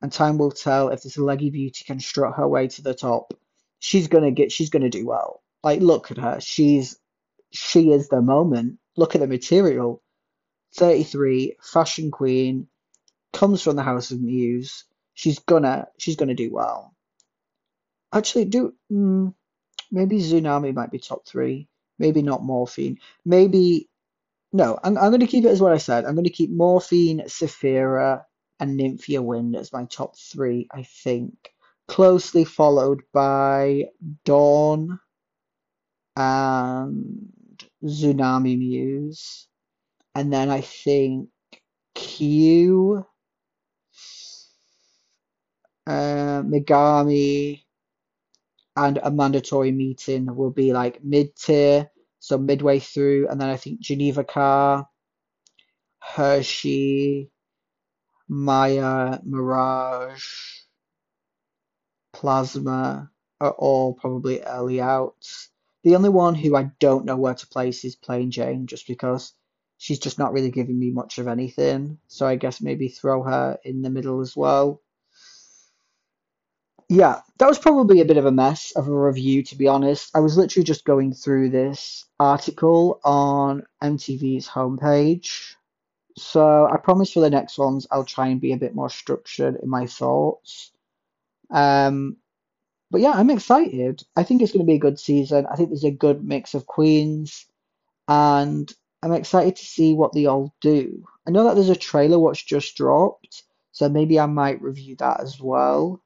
And 0.00 0.12
time 0.12 0.38
will 0.38 0.52
tell 0.52 0.90
if 0.90 1.02
this 1.02 1.18
leggy 1.18 1.50
beauty 1.50 1.84
can 1.84 1.98
strut 1.98 2.36
her 2.36 2.46
way 2.46 2.68
to 2.68 2.82
the 2.82 2.94
top. 2.94 3.34
She's 3.80 4.06
gonna 4.06 4.30
get. 4.30 4.52
She's 4.52 4.70
gonna 4.70 4.90
do 4.90 5.04
well. 5.04 5.42
Like, 5.64 5.80
look 5.80 6.12
at 6.12 6.18
her. 6.18 6.40
She's 6.40 6.96
she 7.50 7.90
is 7.90 8.08
the 8.08 8.22
moment. 8.22 8.78
Look 8.96 9.16
at 9.16 9.20
the 9.20 9.26
material. 9.26 10.00
33, 10.76 11.56
fashion 11.60 12.10
queen, 12.10 12.68
comes 13.32 13.62
from 13.62 13.76
the 13.76 13.82
House 13.82 14.12
of 14.12 14.20
Muse. 14.20 14.84
She's 15.14 15.40
gonna 15.40 15.88
she's 15.98 16.16
gonna 16.16 16.34
do 16.34 16.52
well. 16.52 16.94
Actually, 18.12 18.44
do 18.44 18.74
mm, 18.92 19.34
maybe 19.90 20.18
Tsunami 20.18 20.72
might 20.72 20.92
be 20.92 21.00
top 21.00 21.26
three. 21.26 21.68
Maybe 21.98 22.22
not 22.22 22.44
Morphine. 22.44 22.98
Maybe 23.24 23.88
no. 24.54 24.78
I'm 24.84 24.98
I'm 24.98 25.10
going 25.10 25.20
to 25.20 25.28
keep 25.28 25.44
it 25.46 25.50
as 25.50 25.62
what 25.62 25.74
I 25.74 25.78
said. 25.78 26.06
I'm 26.06 26.14
going 26.16 26.24
to 26.24 26.30
keep 26.30 26.50
Morphine, 26.52 27.28
Sapphira, 27.28 28.26
and 28.60 28.80
Nymphia 28.80 29.22
Wind 29.22 29.56
as 29.56 29.74
my 29.74 29.86
top 29.86 30.16
three. 30.18 30.68
I 30.72 30.84
think 30.84 31.34
closely 31.88 32.44
followed 32.46 33.02
by 33.14 33.86
Dawn 34.24 35.00
and 36.16 37.32
Xunami 37.84 38.58
Muse, 38.58 39.48
and 40.14 40.32
then 40.32 40.50
I 40.50 40.62
think 40.62 41.30
Q, 41.94 43.06
uh, 45.86 46.42
Megami, 46.42 47.64
and 48.76 48.98
Amanda 49.02 49.40
Tori 49.40 49.72
Meating 49.72 50.34
will 50.34 50.50
be 50.50 50.72
like 50.72 51.04
mid 51.04 51.36
tier, 51.36 51.90
so 52.24 52.38
midway 52.38 52.78
through, 52.78 53.28
and 53.28 53.38
then 53.38 53.50
I 53.50 53.58
think 53.58 53.80
Geneva 53.80 54.24
Karr, 54.24 54.88
Hershii, 56.02 57.28
Mhi'ya, 58.30 59.22
Mirage, 59.26 60.62
Plasma 62.14 63.10
are 63.42 63.50
all 63.50 63.92
probably 63.92 64.40
early 64.40 64.80
outs. 64.80 65.50
The 65.82 65.96
only 65.96 66.08
one 66.08 66.34
who 66.34 66.56
I 66.56 66.70
don't 66.80 67.04
know 67.04 67.16
where 67.18 67.34
to 67.34 67.46
place 67.46 67.84
is 67.84 67.94
Plane 67.94 68.30
Jane, 68.30 68.68
just 68.68 68.86
because 68.86 69.34
she's 69.76 69.98
just 69.98 70.18
not 70.18 70.32
really 70.32 70.50
giving 70.50 70.78
me 70.78 70.92
much 70.92 71.18
of 71.18 71.28
anything. 71.28 71.98
So 72.06 72.26
I 72.26 72.36
guess 72.36 72.62
maybe 72.62 72.88
throw 72.88 73.22
her 73.24 73.58
in 73.64 73.82
the 73.82 73.90
middle 73.90 74.22
as 74.22 74.34
well 74.34 74.80
yeah, 76.88 77.20
that 77.38 77.48
was 77.48 77.58
probably 77.58 78.00
a 78.00 78.04
bit 78.04 78.16
of 78.16 78.26
a 78.26 78.32
mess 78.32 78.72
of 78.76 78.88
a 78.88 78.92
review, 78.92 79.42
to 79.44 79.56
be 79.56 79.68
honest. 79.68 80.14
I 80.14 80.20
was 80.20 80.36
literally 80.36 80.64
just 80.64 80.84
going 80.84 81.12
through 81.12 81.50
this 81.50 82.04
article 82.20 83.00
on 83.04 83.64
MTV's 83.82 84.48
homepage. 84.48 85.54
So 86.16 86.66
I 86.66 86.76
promise 86.76 87.12
for 87.12 87.20
the 87.20 87.30
next 87.30 87.58
ones, 87.58 87.86
I'll 87.90 88.04
try 88.04 88.28
and 88.28 88.40
be 88.40 88.52
a 88.52 88.58
bit 88.58 88.74
more 88.74 88.90
structured 88.90 89.56
in 89.62 89.68
my 89.68 89.86
thoughts. 89.86 90.70
Um, 91.50 92.18
but 92.90 93.00
yeah, 93.00 93.12
I'm 93.12 93.30
excited. 93.30 94.02
I 94.14 94.22
think 94.22 94.40
it's 94.40 94.52
going 94.52 94.64
to 94.64 94.70
be 94.70 94.76
a 94.76 94.78
good 94.78 95.00
season. 95.00 95.46
I 95.46 95.56
think 95.56 95.70
there's 95.70 95.84
a 95.84 95.90
good 95.90 96.22
mix 96.24 96.54
of 96.54 96.66
queens, 96.66 97.46
and 98.06 98.72
I'm 99.02 99.12
excited 99.12 99.56
to 99.56 99.64
see 99.64 99.94
what 99.94 100.12
they 100.12 100.26
all 100.26 100.54
do. 100.60 101.04
I 101.26 101.30
know 101.30 101.44
that 101.44 101.54
there's 101.54 101.70
a 101.70 101.76
trailer 101.76 102.18
which 102.18 102.46
just 102.46 102.76
dropped, 102.76 103.42
so 103.72 103.88
maybe 103.88 104.20
I 104.20 104.26
might 104.26 104.62
review 104.62 104.94
that 104.96 105.20
as 105.20 105.40
well. 105.40 106.03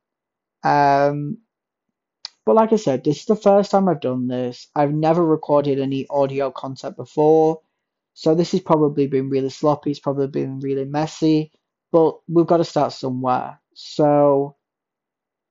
Um, 0.62 1.38
but 2.44 2.56
like 2.56 2.72
I 2.72 2.76
said, 2.76 3.04
this 3.04 3.18
is 3.20 3.24
the 3.26 3.36
first 3.36 3.70
time 3.70 3.88
I've 3.88 4.00
done 4.00 4.26
this. 4.26 4.68
I've 4.74 4.92
never 4.92 5.24
recorded 5.24 5.78
any 5.78 6.06
audio 6.08 6.50
content 6.50 6.96
before. 6.96 7.60
So 8.14 8.34
this 8.34 8.52
has 8.52 8.60
probably 8.60 9.06
been 9.06 9.28
really 9.28 9.50
sloppy. 9.50 9.90
It's 9.90 10.00
probably 10.00 10.28
been 10.28 10.60
really 10.60 10.84
messy. 10.84 11.52
But 11.92 12.18
we've 12.26 12.46
got 12.46 12.56
to 12.56 12.64
start 12.64 12.92
somewhere. 12.92 13.60
So 13.74 14.56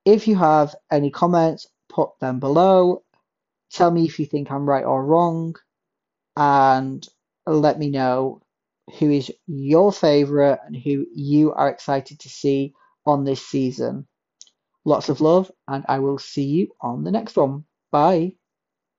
if 0.04 0.26
you 0.26 0.36
have 0.36 0.74
any 0.90 1.10
comments, 1.10 1.68
put 1.88 2.10
them 2.20 2.40
below. 2.40 3.04
Tell 3.70 3.90
me 3.90 4.04
if 4.04 4.18
you 4.18 4.26
think 4.26 4.50
I'm 4.50 4.68
right 4.68 4.84
or 4.84 5.04
wrong. 5.04 5.54
And 6.36 7.06
let 7.46 7.78
me 7.78 7.90
know 7.90 8.42
who 8.98 9.10
is 9.10 9.30
your 9.46 9.92
favourite 9.92 10.58
and 10.66 10.76
who 10.76 11.06
you 11.14 11.52
are 11.52 11.68
excited 11.68 12.20
to 12.20 12.28
see 12.28 12.74
on 13.06 13.24
this 13.24 13.46
season. 13.46 14.06
Lots 14.84 15.08
of 15.08 15.20
love, 15.20 15.52
and 15.68 15.84
I 15.88 16.00
will 16.00 16.18
see 16.18 16.44
you 16.46 16.72
on 16.80 17.04
the 17.04 17.12
next 17.12 17.36
one. 17.36 17.66
Bye. 17.92 18.37